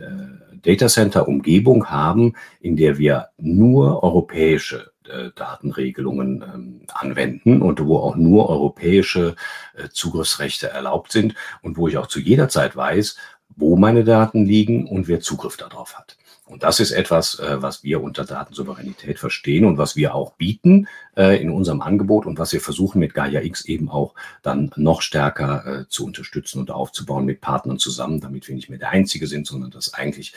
Data 0.64 0.88
Center 0.88 1.28
Umgebung 1.28 1.90
haben, 1.90 2.34
in 2.60 2.76
der 2.76 2.98
wir 2.98 3.30
nur 3.38 4.04
europäische 4.04 4.78
äh, 4.78 4.91
Datenregelungen 5.36 6.42
ähm, 6.42 6.82
anwenden 6.94 7.62
und 7.62 7.84
wo 7.86 7.98
auch 7.98 8.16
nur 8.16 8.50
europäische 8.50 9.36
äh, 9.76 9.90
Zugriffsrechte 9.90 10.70
erlaubt 10.70 11.12
sind 11.12 11.36
und 11.62 11.78
wo 11.78 11.88
ich 11.88 11.98
auch 11.98 12.08
zu 12.08 12.20
jeder 12.20 12.50
Zeit 12.50 12.76
weiß, 12.76 13.18
wo 13.56 13.76
meine 13.76 14.04
Daten 14.04 14.46
liegen 14.46 14.88
und 14.88 15.08
wer 15.08 15.20
Zugriff 15.20 15.58
darauf 15.58 15.98
hat. 15.98 16.18
Und 16.52 16.64
das 16.64 16.82
ist 16.82 16.92
etwas, 16.92 17.40
äh, 17.40 17.62
was 17.62 17.82
wir 17.82 18.04
unter 18.04 18.26
Datensouveränität 18.26 19.20
verstehen 19.20 19.64
und 19.64 19.78
was 19.78 19.96
wir 19.96 20.14
auch 20.14 20.34
bieten 20.34 20.90
äh, 21.16 21.42
in 21.42 21.50
unserem 21.50 21.80
Angebot 21.80 22.26
und 22.26 22.40
was 22.40 22.52
wir 22.52 22.60
versuchen 22.60 23.00
mit 23.00 23.14
Gaia 23.14 23.42
X 23.42 23.64
eben 23.66 23.90
auch 23.90 24.16
dann 24.42 24.70
noch 24.76 25.02
stärker 25.02 25.66
äh, 25.66 25.88
zu 25.88 26.06
unterstützen 26.06 26.60
und 26.60 26.70
aufzubauen 26.70 27.24
mit 27.24 27.40
Partnern 27.40 27.80
zusammen, 27.80 28.20
damit 28.20 28.50
wir 28.50 28.56
nicht 28.56 28.70
mehr 28.70 28.80
der 28.80 28.90
Einzige 28.90 29.28
sind, 29.28 29.48
sondern 29.48 29.72
dass 29.72 29.94
eigentlich 29.94 30.34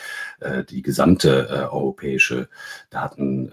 die 0.70 0.82
gesamte 0.82 1.70
europäische 1.72 2.48
Daten 2.90 3.50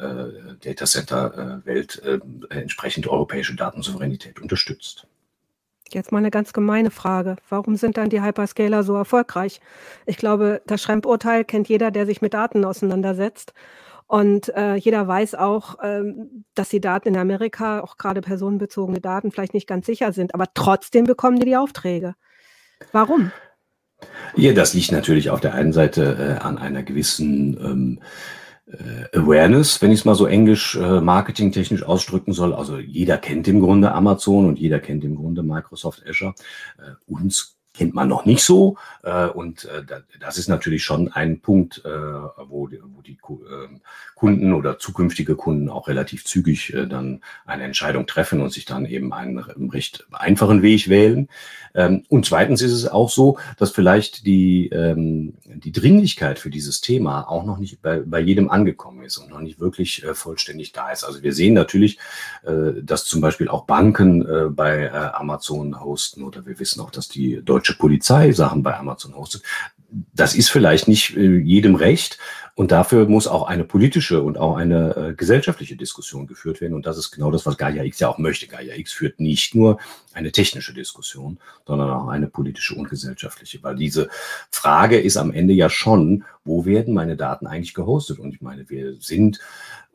Data 0.64 0.86
Center 0.86 1.62
Welt 1.66 2.02
entsprechend 2.50 3.08
europäische 3.08 3.56
Datensouveränität 3.56 4.40
unterstützt. 4.40 5.08
Jetzt 5.94 6.12
mal 6.12 6.20
eine 6.20 6.32
ganz 6.32 6.54
gemeine 6.54 6.92
Frage. 6.92 7.36
Warum 7.50 7.76
sind 7.76 7.98
dann 7.98 8.10
die 8.10 8.22
Hyperscaler 8.22 8.84
so 8.84 8.96
erfolgreich? 8.96 9.60
Ich 10.06 10.18
glaube, 10.18 10.62
das 10.66 10.82
Schrempurteil 10.82 11.44
kennt 11.44 11.70
jeder, 11.70 11.92
der 11.92 12.06
sich 12.06 12.22
mit 12.22 12.34
Daten 12.34 12.66
auseinandersetzt. 12.66 13.54
Und 14.08 14.50
äh, 14.56 14.76
jeder 14.76 15.08
weiß 15.08 15.36
auch, 15.36 15.78
ähm, 15.82 16.44
dass 16.54 16.68
die 16.68 16.82
Daten 16.82 17.08
in 17.08 17.18
Amerika, 17.18 17.80
auch 17.80 17.98
gerade 17.98 18.20
personenbezogene 18.20 19.00
Daten, 19.00 19.32
vielleicht 19.32 19.54
nicht 19.54 19.68
ganz 19.68 19.86
sicher 19.86 20.12
sind. 20.12 20.36
Aber 20.36 20.48
trotzdem 20.54 21.06
bekommen 21.06 21.40
die 21.40 21.46
die 21.46 21.56
Aufträge. 21.56 22.16
Warum? 22.92 23.32
Ja, 24.36 24.52
das 24.54 24.74
liegt 24.74 24.92
natürlich 24.92 25.30
auf 25.30 25.40
der 25.40 25.54
einen 25.54 25.72
Seite 25.74 26.38
äh, 26.42 26.44
an 26.44 26.58
einer 26.58 26.84
gewissen 26.84 27.58
ähm, 27.64 28.00
äh, 28.00 28.41
Awareness, 29.14 29.82
wenn 29.82 29.92
ich 29.92 30.00
es 30.00 30.06
mal 30.06 30.16
so 30.16 30.26
englisch 30.26 30.76
äh, 30.76 31.02
marketingtechnisch 31.02 31.84
ausdrücken 31.84 32.34
soll. 32.34 32.54
Also 32.54 32.80
jeder 32.80 33.18
kennt 33.18 33.48
im 33.48 33.60
Grunde 33.60 33.92
Amazon 33.92 34.48
und 34.48 34.60
jeder 34.60 34.80
kennt 34.80 35.04
im 35.04 35.16
Grunde 35.16 35.44
Microsoft 35.44 36.04
Azure. 36.08 36.34
Äh, 36.78 36.92
uns 37.06 37.58
kennt 37.82 37.96
man 37.96 38.08
noch 38.08 38.26
nicht 38.26 38.44
so. 38.44 38.78
Äh, 39.02 39.26
und 39.26 39.66
äh, 39.66 39.84
das 40.20 40.38
ist 40.38 40.48
natürlich 40.48 40.84
schon 40.84 41.12
ein 41.12 41.40
Punkt, 41.40 41.82
äh, 41.84 41.90
wo, 41.90 42.68
die 42.68 42.78
ähm, 42.78 43.82
Kunden 44.14 44.54
oder 44.54 44.78
zukünftige 44.78 45.36
Kunden 45.36 45.68
auch 45.68 45.88
relativ 45.88 46.24
zügig 46.26 46.76
dann 46.88 47.22
eine 47.46 47.64
Entscheidung 47.64 48.06
treffen 48.06 48.40
und 48.40 48.54
sich 48.54 48.66
dann 48.66 48.86
eben 48.86 49.12
einen 49.14 49.40
recht 49.72 50.06
einfachen 50.12 50.62
Weg 50.62 50.90
wählen. 50.90 51.28
Ähm, 51.74 52.04
und 52.10 52.26
zweitens 52.28 52.62
ist 52.62 52.72
es 52.72 52.88
auch 52.88 53.10
so, 53.10 53.40
dass 53.58 53.72
vielleicht 53.72 54.28
die, 54.28 54.68
ähm, 54.68 55.34
die 55.46 55.72
Dringlichkeit 55.72 56.38
für 56.38 56.52
dieses 56.52 56.82
Thema 56.82 57.24
auch 57.28 57.44
noch 57.44 57.58
nicht 57.58 57.82
bei, 57.82 58.02
bei 58.06 58.20
jedem 58.20 58.52
angekommen 58.52 59.04
ist 59.04 59.18
und 59.18 59.30
noch 59.30 59.42
nicht 59.42 59.60
wirklich 59.60 60.06
vollständig 60.14 60.72
da 60.72 60.92
ist. 60.92 61.04
Also 61.04 61.24
wir 61.24 61.34
sehen 61.34 61.54
natürlich, 61.54 61.98
dass 62.44 63.06
zum 63.06 63.22
Beispiel 63.22 63.48
auch 63.48 63.66
Banken 63.66 64.56
bei 64.56 64.92
Amazon 65.14 65.80
hosten 65.84 66.24
oder 66.24 66.46
wir 66.46 66.60
wissen 66.60 66.82
auch, 66.82 66.92
dass 66.92 67.08
die 67.08 67.42
deutsche 67.44 67.71
deutsche 67.72 67.78
Polizei 67.78 68.32
Sachen 68.32 68.64
bei 68.64 68.78
Amazon 68.78 69.16
hostet. 69.16 69.44
Das 70.14 70.36
ist 70.36 70.50
vielleicht 70.50 70.88
nicht 70.88 71.18
äh, 71.18 71.38
jedem 71.38 71.76
recht. 71.76 72.18
Und 72.56 72.72
dafür 72.72 73.08
muss 73.08 73.28
auch 73.28 73.48
eine 73.48 73.64
politische 73.64 74.22
und 74.22 74.38
auch 74.38 74.58
eine 74.58 74.96
äh, 74.96 75.14
gesellschaftliche 75.14 75.76
Diskussion 75.76 76.28
geführt 76.28 76.62
werden. 76.62 76.74
Und 76.74 76.86
das 76.86 76.98
ist 76.98 77.12
genau 77.12 77.32
das, 77.32 77.46
was 77.46 77.58
Gaia 77.58 77.84
X 77.84 78.00
ja 78.00 78.10
auch 78.10 78.18
möchte. 78.18 78.48
Gaia 78.48 78.76
X 78.76 78.94
führt 78.94 79.20
nicht 79.20 79.56
nur 79.56 79.80
eine 80.14 80.32
technische 80.32 80.74
Diskussion, 80.74 81.40
sondern 81.66 81.90
auch 81.90 82.10
eine 82.10 82.28
politische 82.28 82.76
und 82.76 82.90
gesellschaftliche. 82.90 83.64
Weil 83.64 83.76
diese 83.76 84.10
Frage 84.50 85.00
ist 85.00 85.18
am 85.18 85.32
Ende 85.32 85.54
ja 85.54 85.70
schon, 85.70 86.24
wo 86.44 86.66
werden 86.66 86.94
meine 86.94 87.16
Daten 87.16 87.48
eigentlich 87.48 87.74
gehostet? 87.74 88.20
Und 88.20 88.34
ich 88.34 88.42
meine, 88.42 88.70
wir 88.70 88.96
sind 89.00 89.40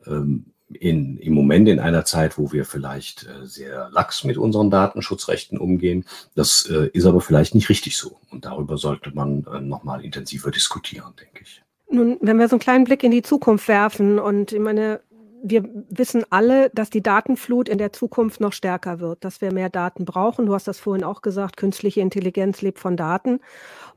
ähm, 0.05 0.47
in, 0.69 1.17
im 1.17 1.33
Moment 1.33 1.69
in 1.69 1.79
einer 1.79 2.05
Zeit, 2.05 2.37
wo 2.37 2.51
wir 2.51 2.65
vielleicht 2.65 3.23
äh, 3.23 3.45
sehr 3.45 3.89
lax 3.91 4.23
mit 4.23 4.37
unseren 4.37 4.69
Datenschutzrechten 4.69 5.57
umgehen. 5.57 6.05
Das 6.35 6.69
äh, 6.69 6.89
ist 6.93 7.05
aber 7.05 7.21
vielleicht 7.21 7.55
nicht 7.55 7.69
richtig 7.69 7.97
so. 7.97 8.17
Und 8.29 8.45
darüber 8.45 8.77
sollte 8.77 9.11
man 9.11 9.45
äh, 9.45 9.61
nochmal 9.61 10.03
intensiver 10.03 10.51
diskutieren, 10.51 11.13
denke 11.19 11.43
ich. 11.43 11.63
Nun, 11.89 12.17
wenn 12.21 12.37
wir 12.37 12.49
so 12.49 12.55
einen 12.55 12.61
kleinen 12.61 12.83
Blick 12.83 13.03
in 13.03 13.11
die 13.11 13.21
Zukunft 13.21 13.67
werfen 13.69 14.19
und 14.19 14.51
ich 14.51 14.59
meine, 14.59 14.99
wir 15.41 15.63
wissen 15.89 16.25
alle, 16.29 16.69
dass 16.71 16.89
die 16.89 17.03
Datenflut 17.03 17.69
in 17.69 17.77
der 17.77 17.93
Zukunft 17.93 18.41
noch 18.41 18.53
stärker 18.53 18.99
wird, 18.99 19.23
dass 19.23 19.39
wir 19.39 19.53
mehr 19.53 19.69
Daten 19.69 20.03
brauchen. 20.03 20.47
Du 20.47 20.53
hast 20.53 20.67
das 20.67 20.79
vorhin 20.79 21.03
auch 21.03 21.21
gesagt, 21.21 21.57
künstliche 21.57 22.01
Intelligenz 22.01 22.61
lebt 22.61 22.79
von 22.79 22.97
Daten. 22.97 23.39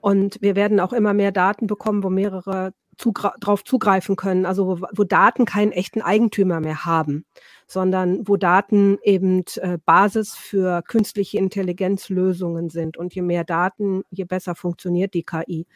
Und 0.01 0.41
wir 0.41 0.55
werden 0.55 0.79
auch 0.81 0.93
immer 0.93 1.15
mehr 1.15 1.33
Daten 1.33 1.67
bekommen, 1.67 2.05
wo 2.05 2.11
mehrere 2.11 2.73
zugra 3.01 3.35
drauf 3.41 3.65
zugreifen 3.65 4.15
können, 4.17 4.45
also 4.45 4.67
wo, 4.67 4.87
wo, 4.93 5.05
Daten 5.05 5.47
keinen 5.47 5.73
echten 5.73 6.03
Eigentümer 6.03 6.61
mehr 6.61 6.85
haben, 6.85 7.25
sondern 7.67 8.29
wo 8.29 8.37
Daten 8.37 8.99
eben 9.03 9.45
äh, 9.57 9.79
Basis 9.85 10.35
für 10.35 10.83
künstliche 10.83 11.39
Intelligenzlösungen 11.39 12.69
sind. 12.69 12.97
Und 12.97 13.15
je 13.15 13.23
mehr 13.23 13.45
Daten, 13.45 14.03
je 14.11 14.25
besser 14.25 14.55
funktioniert 14.55 15.15
die 15.15 15.25
KI. 15.25 15.67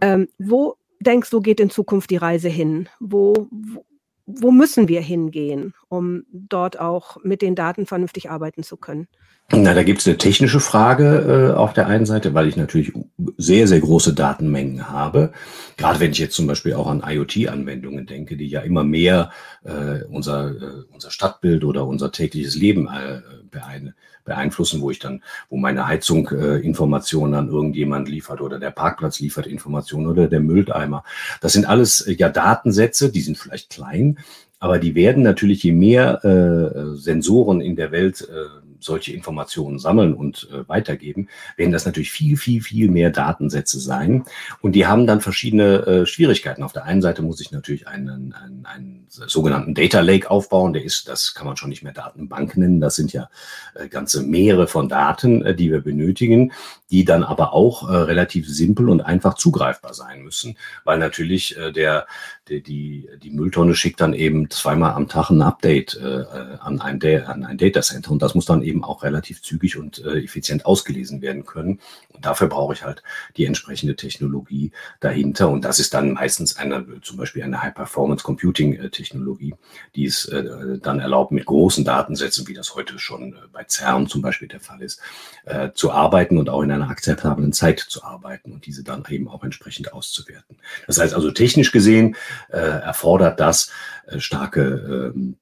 Ähm, 0.00 0.28
wo 0.38 0.76
denkst 1.00 1.30
du, 1.30 1.40
geht 1.40 1.60
in 1.60 1.70
Zukunft 1.70 2.10
die 2.10 2.16
Reise 2.16 2.48
hin? 2.48 2.88
Wo, 3.00 3.48
wo, 3.50 3.84
wo 4.26 4.50
müssen 4.50 4.88
wir 4.88 5.00
hingehen, 5.00 5.72
um 5.88 6.24
dort 6.32 6.78
auch 6.78 7.16
mit 7.22 7.42
den 7.42 7.54
Daten 7.54 7.86
vernünftig 7.86 8.30
arbeiten 8.30 8.62
zu 8.62 8.76
können? 8.76 9.08
Na, 9.50 9.72
da 9.72 9.82
gibt 9.82 10.00
es 10.00 10.06
eine 10.06 10.18
technische 10.18 10.60
Frage 10.60 11.52
äh, 11.54 11.56
auf 11.56 11.72
der 11.72 11.86
einen 11.86 12.04
Seite, 12.04 12.34
weil 12.34 12.48
ich 12.48 12.56
natürlich 12.56 12.92
sehr, 13.38 13.66
sehr 13.66 13.80
große 13.80 14.12
Datenmengen 14.12 14.90
habe. 14.90 15.32
Gerade 15.78 16.00
wenn 16.00 16.10
ich 16.10 16.18
jetzt 16.18 16.34
zum 16.34 16.46
Beispiel 16.46 16.74
auch 16.74 16.86
an 16.86 17.02
IoT-Anwendungen 17.06 18.06
denke, 18.06 18.36
die 18.36 18.46
ja 18.46 18.60
immer 18.60 18.84
mehr 18.84 19.30
äh, 19.64 20.04
unser, 20.10 20.50
äh, 20.50 20.84
unser 20.92 21.10
Stadtbild 21.10 21.64
oder 21.64 21.86
unser 21.86 22.12
tägliches 22.12 22.56
Leben 22.56 22.88
äh, 22.88 23.22
beein 23.50 23.94
beeinflussen, 24.28 24.80
wo 24.80 24.90
ich 24.90 25.00
dann, 25.00 25.24
wo 25.48 25.56
meine 25.56 25.88
Heizung 25.88 26.28
äh, 26.28 26.58
Informationen 26.58 27.34
an 27.34 27.48
irgendjemand 27.48 28.08
liefert 28.08 28.40
oder 28.40 28.60
der 28.60 28.70
Parkplatz 28.70 29.18
liefert 29.18 29.46
Informationen 29.46 30.06
oder 30.06 30.28
der 30.28 30.40
Mülleimer. 30.40 31.02
Das 31.40 31.54
sind 31.54 31.66
alles 31.66 32.02
äh, 32.02 32.12
ja 32.12 32.28
Datensätze, 32.28 33.10
die 33.10 33.22
sind 33.22 33.38
vielleicht 33.38 33.70
klein, 33.70 34.18
aber 34.58 34.78
die 34.78 34.94
werden 34.94 35.22
natürlich, 35.22 35.62
je 35.62 35.72
mehr 35.72 36.24
äh, 36.24 36.96
Sensoren 36.96 37.60
in 37.60 37.76
der 37.76 37.92
Welt 37.92 38.28
äh, 38.28 38.67
solche 38.80 39.12
Informationen 39.12 39.78
sammeln 39.78 40.14
und 40.14 40.48
äh, 40.52 40.68
weitergeben, 40.68 41.28
werden 41.56 41.72
das 41.72 41.86
natürlich 41.86 42.10
viel, 42.10 42.36
viel, 42.36 42.62
viel 42.62 42.90
mehr 42.90 43.10
Datensätze 43.10 43.80
sein. 43.80 44.24
Und 44.60 44.72
die 44.72 44.86
haben 44.86 45.06
dann 45.06 45.20
verschiedene 45.20 45.86
äh, 45.86 46.06
Schwierigkeiten. 46.06 46.62
Auf 46.62 46.72
der 46.72 46.84
einen 46.84 47.02
Seite 47.02 47.22
muss 47.22 47.40
ich 47.40 47.52
natürlich 47.52 47.88
einen, 47.88 48.32
einen, 48.34 48.66
einen 48.66 49.06
sogenannten 49.08 49.74
Data 49.74 50.00
Lake 50.00 50.30
aufbauen. 50.30 50.72
Der 50.72 50.84
ist, 50.84 51.08
das 51.08 51.34
kann 51.34 51.46
man 51.46 51.56
schon 51.56 51.70
nicht 51.70 51.82
mehr 51.82 51.92
Datenbank 51.92 52.56
nennen. 52.56 52.80
Das 52.80 52.96
sind 52.96 53.12
ja 53.12 53.28
äh, 53.74 53.88
ganze 53.88 54.22
Meere 54.22 54.66
von 54.66 54.88
Daten, 54.88 55.44
äh, 55.44 55.54
die 55.54 55.70
wir 55.70 55.80
benötigen, 55.80 56.52
die 56.90 57.04
dann 57.04 57.22
aber 57.22 57.52
auch 57.52 57.88
äh, 57.88 57.94
relativ 57.94 58.48
simpel 58.48 58.88
und 58.88 59.00
einfach 59.00 59.34
zugreifbar 59.34 59.94
sein 59.94 60.22
müssen, 60.22 60.56
weil 60.84 60.98
natürlich 60.98 61.56
äh, 61.56 61.72
der, 61.72 62.06
der 62.48 62.60
die, 62.60 63.08
die 63.22 63.30
Mülltonne 63.30 63.74
schickt 63.74 64.00
dann 64.00 64.14
eben 64.14 64.50
zweimal 64.50 64.92
am 64.92 65.08
Tag 65.08 65.30
ein 65.30 65.42
Update 65.42 66.00
äh, 66.02 66.24
an, 66.60 66.80
ein, 66.80 67.02
an 67.26 67.44
ein 67.44 67.58
Datacenter 67.58 68.10
und 68.10 68.22
das 68.22 68.34
muss 68.34 68.46
dann 68.46 68.62
eben 68.68 68.84
auch 68.84 69.02
relativ 69.02 69.42
zügig 69.42 69.76
und 69.76 70.04
äh, 70.04 70.22
effizient 70.22 70.66
ausgelesen 70.66 71.22
werden 71.22 71.44
können. 71.44 71.80
Und 72.10 72.24
dafür 72.24 72.48
brauche 72.48 72.74
ich 72.74 72.84
halt 72.84 73.02
die 73.36 73.46
entsprechende 73.46 73.96
Technologie 73.96 74.72
dahinter. 75.00 75.48
Und 75.48 75.64
das 75.64 75.78
ist 75.78 75.94
dann 75.94 76.12
meistens 76.12 76.56
eine, 76.56 77.00
zum 77.02 77.16
Beispiel 77.16 77.42
eine 77.42 77.62
High-Performance-Computing-Technologie, 77.62 79.54
die 79.94 80.06
es 80.06 80.26
äh, 80.26 80.78
dann 80.80 81.00
erlaubt, 81.00 81.32
mit 81.32 81.46
großen 81.46 81.84
Datensätzen, 81.84 82.46
wie 82.48 82.54
das 82.54 82.74
heute 82.74 82.98
schon 82.98 83.32
äh, 83.32 83.36
bei 83.52 83.64
CERN 83.68 84.06
zum 84.06 84.22
Beispiel 84.22 84.48
der 84.48 84.60
Fall 84.60 84.82
ist, 84.82 85.00
äh, 85.44 85.70
zu 85.72 85.90
arbeiten 85.90 86.38
und 86.38 86.48
auch 86.48 86.62
in 86.62 86.70
einer 86.70 86.90
akzeptablen 86.90 87.52
Zeit 87.52 87.80
zu 87.80 88.04
arbeiten 88.04 88.52
und 88.52 88.66
diese 88.66 88.84
dann 88.84 89.04
eben 89.08 89.28
auch 89.28 89.44
entsprechend 89.44 89.92
auszuwerten. 89.92 90.56
Das 90.86 90.98
heißt 90.98 91.14
also 91.14 91.30
technisch 91.30 91.72
gesehen 91.72 92.16
äh, 92.50 92.58
erfordert 92.58 93.40
das 93.40 93.70
äh, 94.06 94.20
starke 94.20 95.12
ähm, 95.14 95.36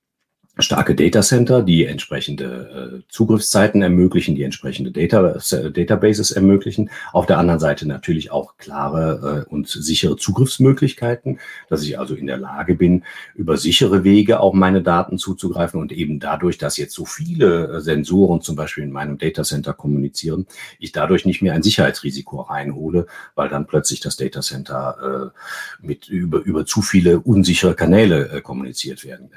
starke 0.59 0.95
Datacenter, 0.95 1.63
die 1.63 1.85
entsprechende 1.85 3.03
äh, 3.05 3.13
Zugriffszeiten 3.13 3.83
ermöglichen, 3.83 4.35
die 4.35 4.43
entsprechende 4.43 4.91
Data, 4.91 5.39
äh, 5.51 5.71
Databases 5.71 6.31
ermöglichen. 6.31 6.91
Auf 7.13 7.27
der 7.27 7.39
anderen 7.39 7.61
Seite 7.61 7.87
natürlich 7.87 8.31
auch 8.31 8.57
klare 8.57 9.45
äh, 9.47 9.51
und 9.51 9.69
sichere 9.69 10.17
Zugriffsmöglichkeiten, 10.17 11.41
dass 11.69 11.83
ich 11.83 11.99
also 11.99 12.15
in 12.15 12.27
der 12.27 12.39
Lage 12.39 12.75
bin, 12.75 13.05
über 13.35 13.59
sichere 13.59 14.03
Wege 14.03 14.41
auch 14.41 14.55
meine 14.55 14.83
Daten 14.83 15.19
zuzugreifen 15.19 15.79
und 15.79 15.93
eben 15.93 16.21
dadurch, 16.21 16.57
dass 16.57 16.79
jetzt 16.79 16.95
so 16.95 17.05
viele 17.05 17.77
äh, 17.77 17.81
Sensoren 17.83 18.41
zum 18.41 18.57
Beispiel 18.57 18.85
in 18.85 18.93
meinem 18.93 19.19
Datacenter 19.19 19.75
kommunizieren, 19.75 20.47
ich 20.79 20.93
dadurch 20.93 21.27
nicht 21.27 21.43
mehr 21.43 21.53
ein 21.53 21.63
Sicherheitsrisiko 21.63 22.41
reinhole, 22.41 23.07
weil 23.35 23.51
dann 23.51 23.67
plötzlich 23.67 24.01
das 24.01 24.17
Datacenter 24.17 25.33
äh, 25.35 25.87
mit 25.87 26.09
über, 26.09 26.39
über 26.39 26.65
zu 26.65 26.81
viele 26.81 27.21
unsichere 27.21 27.75
Kanäle 27.75 28.41
kommuniziert 28.43 29.05
werden. 29.05 29.31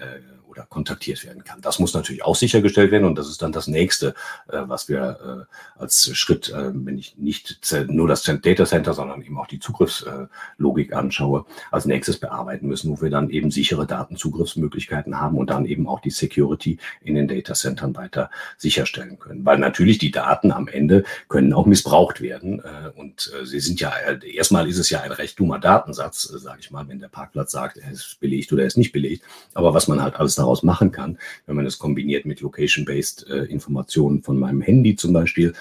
Oder 0.49 0.65
kontaktiert 0.67 1.23
werden 1.25 1.43
kann. 1.43 1.61
Das 1.61 1.77
muss 1.77 1.93
natürlich 1.93 2.23
auch 2.23 2.35
sichergestellt 2.35 2.91
werden 2.91 3.05
und 3.05 3.19
das 3.19 3.29
ist 3.29 3.43
dann 3.43 3.51
das 3.51 3.67
nächste, 3.67 4.15
äh, 4.47 4.63
was 4.65 4.89
wir 4.89 5.47
äh, 5.47 5.79
als 5.79 6.09
Schritt, 6.17 6.49
äh, 6.49 6.71
wenn 6.73 6.97
ich 6.97 7.17
nicht 7.17 7.59
nur 7.87 8.07
das 8.07 8.23
Data 8.23 8.65
Center, 8.65 8.95
sondern 8.95 9.21
eben 9.21 9.37
auch 9.37 9.45
die 9.45 9.59
Zugriffslogik 9.59 10.93
anschaue, 10.93 11.45
als 11.69 11.85
nächstes 11.85 12.17
bearbeiten 12.17 12.67
müssen, 12.67 12.89
wo 12.89 12.99
wir 12.99 13.11
dann 13.11 13.29
eben 13.29 13.51
sichere 13.51 13.85
Datenzugriffsmöglichkeiten 13.85 15.19
haben 15.19 15.37
und 15.37 15.51
dann 15.51 15.65
eben 15.65 15.87
auch 15.87 15.99
die 15.99 16.09
Security 16.09 16.79
in 17.01 17.13
den 17.13 17.27
Data 17.27 17.53
Centern 17.53 17.95
weiter 17.95 18.31
sicherstellen 18.57 19.19
können. 19.19 19.45
Weil 19.45 19.59
natürlich 19.59 19.99
die 19.99 20.09
Daten 20.09 20.51
am 20.51 20.67
Ende 20.67 21.03
können 21.27 21.53
auch 21.53 21.67
missbraucht 21.67 22.21
werden 22.21 22.63
und 22.95 23.31
sie 23.43 23.59
sind 23.59 23.79
ja, 23.79 23.93
erstmal 24.33 24.67
ist 24.67 24.79
es 24.79 24.89
ja 24.89 25.01
ein 25.01 25.11
recht 25.11 25.39
dummer 25.39 25.59
Datensatz, 25.59 26.23
sage 26.23 26.59
ich 26.61 26.71
mal, 26.71 26.87
wenn 26.87 26.99
der 26.99 27.09
Parkplatz 27.09 27.51
sagt, 27.51 27.77
er 27.77 27.91
ist 27.91 28.19
belegt 28.19 28.51
oder 28.51 28.63
er 28.63 28.67
ist 28.67 28.77
nicht 28.77 28.91
belegt. 28.91 29.23
Aber 29.53 29.75
was 29.75 29.87
man 29.87 30.01
halt 30.01 30.15
alles 30.15 30.38
daraus 30.39 30.63
machen 30.63 30.91
kann, 30.91 31.17
wenn 31.45 31.55
man 31.55 31.65
es 31.65 31.77
kombiniert 31.77 32.25
mit 32.25 32.41
Location-Based 32.41 33.27
äh, 33.29 33.43
Informationen 33.45 34.23
von 34.23 34.39
meinem 34.39 34.61
Handy 34.61 34.95
zum 34.95 35.13
Beispiel 35.13 35.53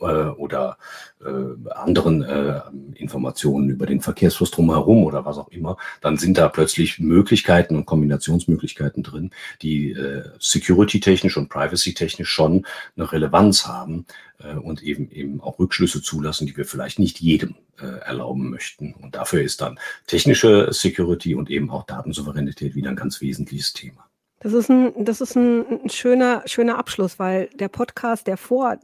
äh, 0.00 0.04
oder 0.04 0.78
äh, 1.24 1.70
anderen 1.70 2.22
äh, 2.22 2.60
Informationen 2.94 3.70
über 3.70 3.86
den 3.86 4.00
Verkehrsfluss 4.00 4.50
drumherum 4.50 5.04
oder 5.04 5.24
was 5.24 5.38
auch 5.38 5.48
immer, 5.48 5.76
dann 6.00 6.18
sind 6.18 6.38
da 6.38 6.48
plötzlich 6.48 6.98
Möglichkeiten 6.98 7.76
und 7.76 7.86
Kombinationsmöglichkeiten 7.86 9.02
drin, 9.02 9.30
die 9.62 9.92
äh, 9.92 10.24
security-technisch 10.38 11.36
und 11.36 11.48
privacy-technisch 11.48 12.28
schon 12.28 12.66
eine 12.96 13.10
Relevanz 13.10 13.66
haben 13.66 14.06
äh, 14.38 14.54
und 14.54 14.82
eben 14.82 15.10
eben 15.10 15.40
auch 15.40 15.58
Rückschlüsse 15.58 16.02
zulassen, 16.02 16.46
die 16.46 16.56
wir 16.56 16.66
vielleicht 16.66 16.98
nicht 16.98 17.20
jedem 17.20 17.56
äh, 17.80 17.86
erlauben 17.86 18.50
möchten. 18.50 18.94
Und 18.94 19.14
dafür 19.14 19.42
ist 19.42 19.60
dann 19.60 19.78
technische 20.06 20.72
Security 20.72 21.34
und 21.34 21.50
eben 21.50 21.70
auch 21.70 21.84
Datensouveränität 21.84 22.74
wieder 22.74 22.90
ein 22.90 22.96
ganz 22.96 23.20
wesentliches 23.20 23.72
Thema. 23.72 24.06
Das 24.40 24.52
ist 24.52 24.70
ein, 24.70 25.04
das 25.04 25.20
ist 25.20 25.34
ein 25.34 25.88
schöner, 25.88 26.42
schöner 26.46 26.78
Abschluss, 26.78 27.18
weil 27.18 27.48
der 27.54 27.68
Podcast, 27.68 28.26
der 28.26 28.36
vor 28.36 28.78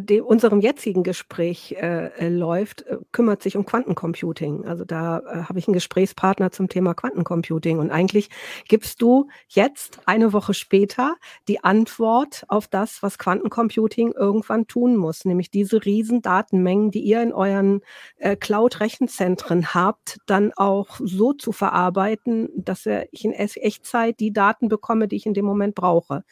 dem, 0.00 0.24
unserem 0.24 0.60
jetzigen 0.60 1.02
Gespräch 1.02 1.76
äh, 1.78 2.08
äh, 2.18 2.28
läuft, 2.28 2.82
äh, 2.82 2.98
kümmert 3.10 3.42
sich 3.42 3.56
um 3.56 3.64
Quantencomputing. 3.64 4.66
Also 4.66 4.84
da 4.84 5.18
äh, 5.20 5.42
habe 5.44 5.58
ich 5.58 5.66
einen 5.66 5.74
Gesprächspartner 5.74 6.52
zum 6.52 6.68
Thema 6.68 6.94
Quantencomputing. 6.94 7.78
Und 7.78 7.90
eigentlich 7.90 8.28
gibst 8.68 9.00
du 9.00 9.28
jetzt, 9.48 10.00
eine 10.04 10.32
Woche 10.32 10.52
später, 10.52 11.16
die 11.48 11.64
Antwort 11.64 12.44
auf 12.48 12.68
das, 12.68 13.02
was 13.02 13.18
Quantencomputing 13.18 14.12
irgendwann 14.12 14.66
tun 14.66 14.96
muss, 14.96 15.24
nämlich 15.24 15.50
diese 15.50 15.84
riesen 15.84 16.20
Datenmengen, 16.20 16.90
die 16.90 17.00
ihr 17.00 17.22
in 17.22 17.32
euren 17.32 17.80
äh, 18.16 18.36
Cloud-Rechenzentren 18.36 19.74
habt, 19.74 20.18
dann 20.26 20.52
auch 20.54 21.00
so 21.02 21.32
zu 21.32 21.52
verarbeiten, 21.52 22.50
dass 22.56 22.86
ich 23.10 23.24
in 23.24 23.32
Echtzeit 23.32 24.20
die 24.20 24.32
Daten 24.32 24.68
bekomme, 24.68 25.08
die 25.08 25.16
ich 25.16 25.26
in 25.26 25.34
dem 25.34 25.44
Moment 25.44 25.74
brauche. 25.74 26.24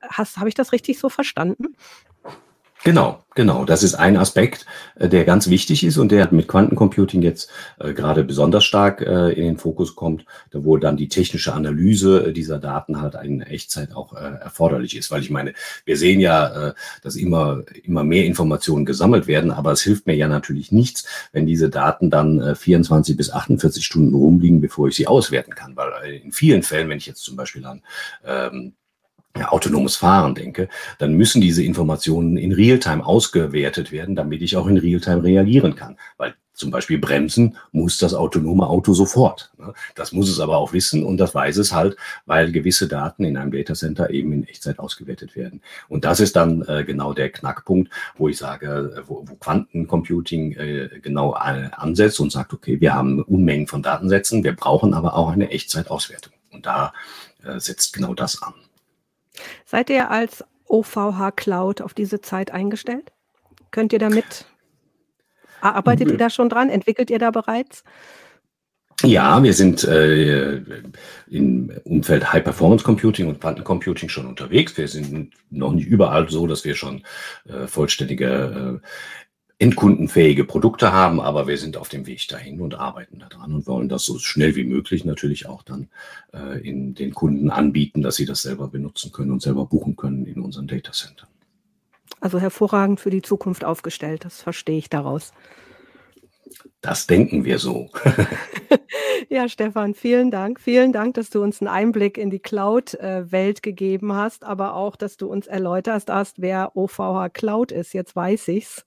Habe 0.00 0.48
ich 0.48 0.54
das 0.54 0.72
richtig 0.72 0.98
so 0.98 1.08
verstanden? 1.08 1.74
Genau, 2.86 3.24
genau. 3.34 3.64
Das 3.64 3.82
ist 3.82 3.96
ein 3.96 4.16
Aspekt, 4.16 4.64
äh, 4.94 5.08
der 5.08 5.24
ganz 5.24 5.50
wichtig 5.50 5.82
ist 5.82 5.98
und 5.98 6.12
der 6.12 6.32
mit 6.32 6.46
Quantencomputing 6.46 7.20
jetzt 7.20 7.50
äh, 7.80 7.92
gerade 7.92 8.22
besonders 8.22 8.64
stark 8.64 9.00
äh, 9.00 9.32
in 9.32 9.42
den 9.42 9.58
Fokus 9.58 9.96
kommt, 9.96 10.24
wo 10.52 10.76
dann 10.76 10.96
die 10.96 11.08
technische 11.08 11.52
Analyse 11.52 12.28
äh, 12.28 12.32
dieser 12.32 12.60
Daten 12.60 13.02
halt 13.02 13.16
in 13.24 13.40
Echtzeit 13.40 13.92
auch 13.92 14.12
äh, 14.12 14.36
erforderlich 14.40 14.96
ist. 14.96 15.10
Weil 15.10 15.22
ich 15.22 15.30
meine, 15.30 15.54
wir 15.84 15.96
sehen 15.96 16.20
ja, 16.20 16.68
äh, 16.68 16.74
dass 17.02 17.16
immer, 17.16 17.64
immer 17.82 18.04
mehr 18.04 18.24
Informationen 18.24 18.86
gesammelt 18.86 19.26
werden, 19.26 19.50
aber 19.50 19.72
es 19.72 19.82
hilft 19.82 20.06
mir 20.06 20.14
ja 20.14 20.28
natürlich 20.28 20.70
nichts, 20.70 21.08
wenn 21.32 21.44
diese 21.44 21.68
Daten 21.68 22.08
dann 22.08 22.54
24 22.54 23.16
bis 23.16 23.32
48 23.32 23.84
Stunden 23.84 24.14
rumliegen, 24.14 24.60
bevor 24.60 24.86
ich 24.86 24.94
sie 24.94 25.08
auswerten 25.08 25.56
kann. 25.56 25.74
Weil 25.74 26.20
in 26.22 26.30
vielen 26.30 26.62
Fällen, 26.62 26.88
wenn 26.88 26.98
ich 26.98 27.06
jetzt 27.06 27.24
zum 27.24 27.34
Beispiel 27.34 27.66
an 27.66 27.82
ähm, 28.24 28.74
ja, 29.38 29.48
autonomes 29.48 29.96
Fahren 29.96 30.34
denke, 30.34 30.68
dann 30.98 31.14
müssen 31.14 31.40
diese 31.40 31.62
Informationen 31.62 32.36
in 32.36 32.52
Realtime 32.52 33.04
ausgewertet 33.04 33.92
werden, 33.92 34.16
damit 34.16 34.42
ich 34.42 34.56
auch 34.56 34.66
in 34.66 34.78
Realtime 34.78 35.22
reagieren 35.22 35.76
kann. 35.76 35.96
Weil 36.16 36.34
zum 36.56 36.70
Beispiel 36.70 36.98
bremsen 36.98 37.56
muss 37.70 37.98
das 37.98 38.14
autonome 38.14 38.66
Auto 38.66 38.94
sofort. 38.94 39.52
Ne? 39.58 39.74
Das 39.94 40.12
muss 40.12 40.28
es 40.28 40.40
aber 40.40 40.56
auch 40.56 40.72
wissen 40.72 41.04
und 41.04 41.18
das 41.18 41.34
weiß 41.34 41.58
es 41.58 41.72
halt, 41.72 41.96
weil 42.24 42.50
gewisse 42.50 42.88
Daten 42.88 43.24
in 43.24 43.36
einem 43.36 43.52
Datacenter 43.52 44.10
eben 44.10 44.32
in 44.32 44.44
Echtzeit 44.44 44.78
ausgewertet 44.78 45.36
werden. 45.36 45.60
Und 45.88 46.04
das 46.04 46.18
ist 46.18 46.34
dann 46.34 46.62
äh, 46.62 46.84
genau 46.84 47.12
der 47.12 47.30
Knackpunkt, 47.30 47.92
wo 48.16 48.28
ich 48.28 48.38
sage, 48.38 48.94
äh, 48.96 49.02
wo, 49.06 49.24
Quantencomputing 49.38 50.52
äh, 50.52 51.00
genau 51.02 51.32
ansetzt 51.32 52.20
und 52.20 52.32
sagt, 52.32 52.54
okay, 52.54 52.80
wir 52.80 52.94
haben 52.94 53.22
Unmengen 53.22 53.66
von 53.66 53.82
Datensätzen, 53.82 54.42
wir 54.42 54.56
brauchen 54.56 54.94
aber 54.94 55.14
auch 55.14 55.30
eine 55.30 55.50
Echtzeitauswertung. 55.50 56.32
Und 56.50 56.64
da 56.64 56.92
setzt 57.58 57.92
genau 57.92 58.14
das 58.14 58.42
an. 58.42 58.54
Seid 59.64 59.90
ihr 59.90 60.10
als 60.10 60.44
OVH 60.68 61.32
Cloud 61.36 61.80
auf 61.80 61.94
diese 61.94 62.20
Zeit 62.20 62.50
eingestellt? 62.50 63.12
Könnt 63.70 63.92
ihr 63.92 63.98
damit, 63.98 64.46
arbeitet 65.60 66.10
ihr 66.10 66.18
da 66.18 66.30
schon 66.30 66.48
dran? 66.48 66.70
Entwickelt 66.70 67.10
ihr 67.10 67.18
da 67.18 67.30
bereits? 67.30 67.84
Ja, 69.02 69.42
wir 69.42 69.52
sind 69.52 69.84
äh, 69.84 70.56
im 71.28 71.70
Umfeld 71.84 72.32
High 72.32 72.42
Performance 72.42 72.82
Computing 72.82 73.28
und 73.28 73.40
Quantencomputing 73.40 74.08
schon 74.08 74.26
unterwegs. 74.26 74.76
Wir 74.78 74.88
sind 74.88 75.34
noch 75.50 75.72
nicht 75.72 75.86
überall 75.86 76.30
so, 76.30 76.46
dass 76.46 76.64
wir 76.64 76.74
schon 76.74 77.04
äh, 77.46 77.66
vollständige 77.66 78.80
äh, 78.82 78.86
endkundenfähige 79.58 80.44
Produkte 80.44 80.92
haben, 80.92 81.20
aber 81.20 81.46
wir 81.46 81.56
sind 81.56 81.76
auf 81.76 81.88
dem 81.88 82.06
Weg 82.06 82.28
dahin 82.28 82.60
und 82.60 82.74
arbeiten 82.74 83.18
daran 83.18 83.54
und 83.54 83.66
wollen 83.66 83.88
das 83.88 84.04
so 84.04 84.18
schnell 84.18 84.54
wie 84.54 84.64
möglich 84.64 85.04
natürlich 85.04 85.46
auch 85.46 85.62
dann 85.62 85.88
äh, 86.34 86.60
in 86.60 86.94
den 86.94 87.14
Kunden 87.14 87.50
anbieten, 87.50 88.02
dass 88.02 88.16
sie 88.16 88.26
das 88.26 88.42
selber 88.42 88.68
benutzen 88.68 89.12
können 89.12 89.32
und 89.32 89.40
selber 89.40 89.64
buchen 89.64 89.96
können 89.96 90.26
in 90.26 90.42
unseren 90.42 90.66
Data 90.66 90.92
Centern. 90.92 91.28
Also 92.20 92.38
hervorragend 92.38 93.00
für 93.00 93.10
die 93.10 93.22
Zukunft 93.22 93.64
aufgestellt, 93.64 94.24
das 94.24 94.42
verstehe 94.42 94.78
ich 94.78 94.90
daraus. 94.90 95.32
Das 96.80 97.06
denken 97.06 97.44
wir 97.44 97.58
so. 97.58 97.90
ja, 99.28 99.48
Stefan, 99.48 99.94
vielen 99.94 100.30
Dank. 100.30 100.60
Vielen 100.60 100.92
Dank, 100.92 101.14
dass 101.14 101.30
du 101.30 101.42
uns 101.42 101.60
einen 101.60 101.68
Einblick 101.68 102.18
in 102.18 102.30
die 102.30 102.38
Cloud-Welt 102.38 103.62
gegeben 103.62 104.12
hast, 104.12 104.44
aber 104.44 104.74
auch, 104.74 104.94
dass 104.94 105.16
du 105.16 105.26
uns 105.26 105.46
erläutert 105.46 106.04
hast, 106.08 106.40
wer 106.40 106.76
OVH 106.76 107.30
Cloud 107.32 107.72
ist. 107.72 107.92
Jetzt 107.92 108.14
weiß 108.14 108.48
ich's. 108.48 108.86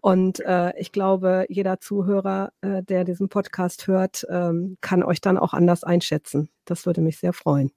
Und 0.00 0.40
äh, 0.40 0.78
ich 0.78 0.92
glaube, 0.92 1.46
jeder 1.48 1.80
Zuhörer, 1.80 2.52
äh, 2.60 2.82
der 2.82 3.04
diesen 3.04 3.28
Podcast 3.28 3.86
hört, 3.86 4.26
ähm, 4.28 4.76
kann 4.80 5.02
euch 5.02 5.20
dann 5.20 5.38
auch 5.38 5.54
anders 5.54 5.84
einschätzen. 5.84 6.50
Das 6.64 6.84
würde 6.84 7.00
mich 7.00 7.18
sehr 7.18 7.32
freuen. 7.32 7.70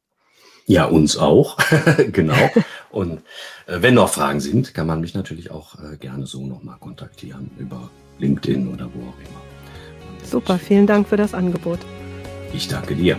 Ja, 0.65 0.85
uns 0.85 1.17
auch. 1.17 1.57
genau. 2.11 2.49
Und 2.89 3.21
äh, 3.67 3.81
wenn 3.81 3.95
noch 3.95 4.09
Fragen 4.09 4.39
sind, 4.39 4.73
kann 4.73 4.87
man 4.87 5.01
mich 5.01 5.13
natürlich 5.13 5.51
auch 5.51 5.75
äh, 5.79 5.97
gerne 5.97 6.25
so 6.25 6.45
nochmal 6.45 6.77
kontaktieren 6.79 7.51
über 7.57 7.89
LinkedIn 8.19 8.67
oder 8.67 8.85
wo 8.93 9.01
auch 9.01 9.19
immer. 9.19 9.41
Super, 10.23 10.57
vielen 10.57 10.87
Dank 10.87 11.07
für 11.07 11.17
das 11.17 11.33
Angebot. 11.33 11.79
Ich 12.53 12.67
danke 12.67 12.95
dir. 12.95 13.17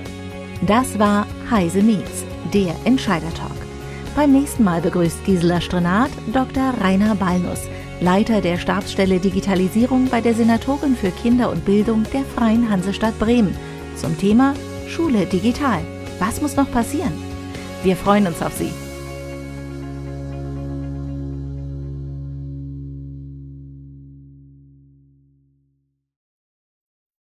Das 0.66 0.98
war 0.98 1.26
Heise 1.50 1.82
Meets, 1.82 2.24
der 2.52 2.74
Entscheider-Talk. 2.84 3.50
Beim 4.16 4.32
nächsten 4.32 4.64
Mal 4.64 4.80
begrüßt 4.80 5.24
Gisela 5.24 5.60
Strenat 5.60 6.10
Dr. 6.32 6.72
Rainer 6.80 7.14
Ballnuss, 7.16 7.68
Leiter 8.00 8.40
der 8.40 8.58
Stabsstelle 8.58 9.18
Digitalisierung 9.18 10.08
bei 10.08 10.20
der 10.20 10.34
Senatorin 10.34 10.96
für 10.96 11.10
Kinder 11.10 11.50
und 11.50 11.64
Bildung 11.64 12.04
der 12.12 12.24
Freien 12.24 12.70
Hansestadt 12.70 13.18
Bremen 13.18 13.56
zum 13.96 14.16
Thema 14.18 14.54
Schule 14.88 15.26
digital. 15.26 15.80
Was 16.18 16.40
muss 16.40 16.56
noch 16.56 16.70
passieren? 16.70 17.12
Wir 17.82 17.96
freuen 17.96 18.26
uns 18.26 18.40
auf 18.40 18.52
Sie. 18.54 18.70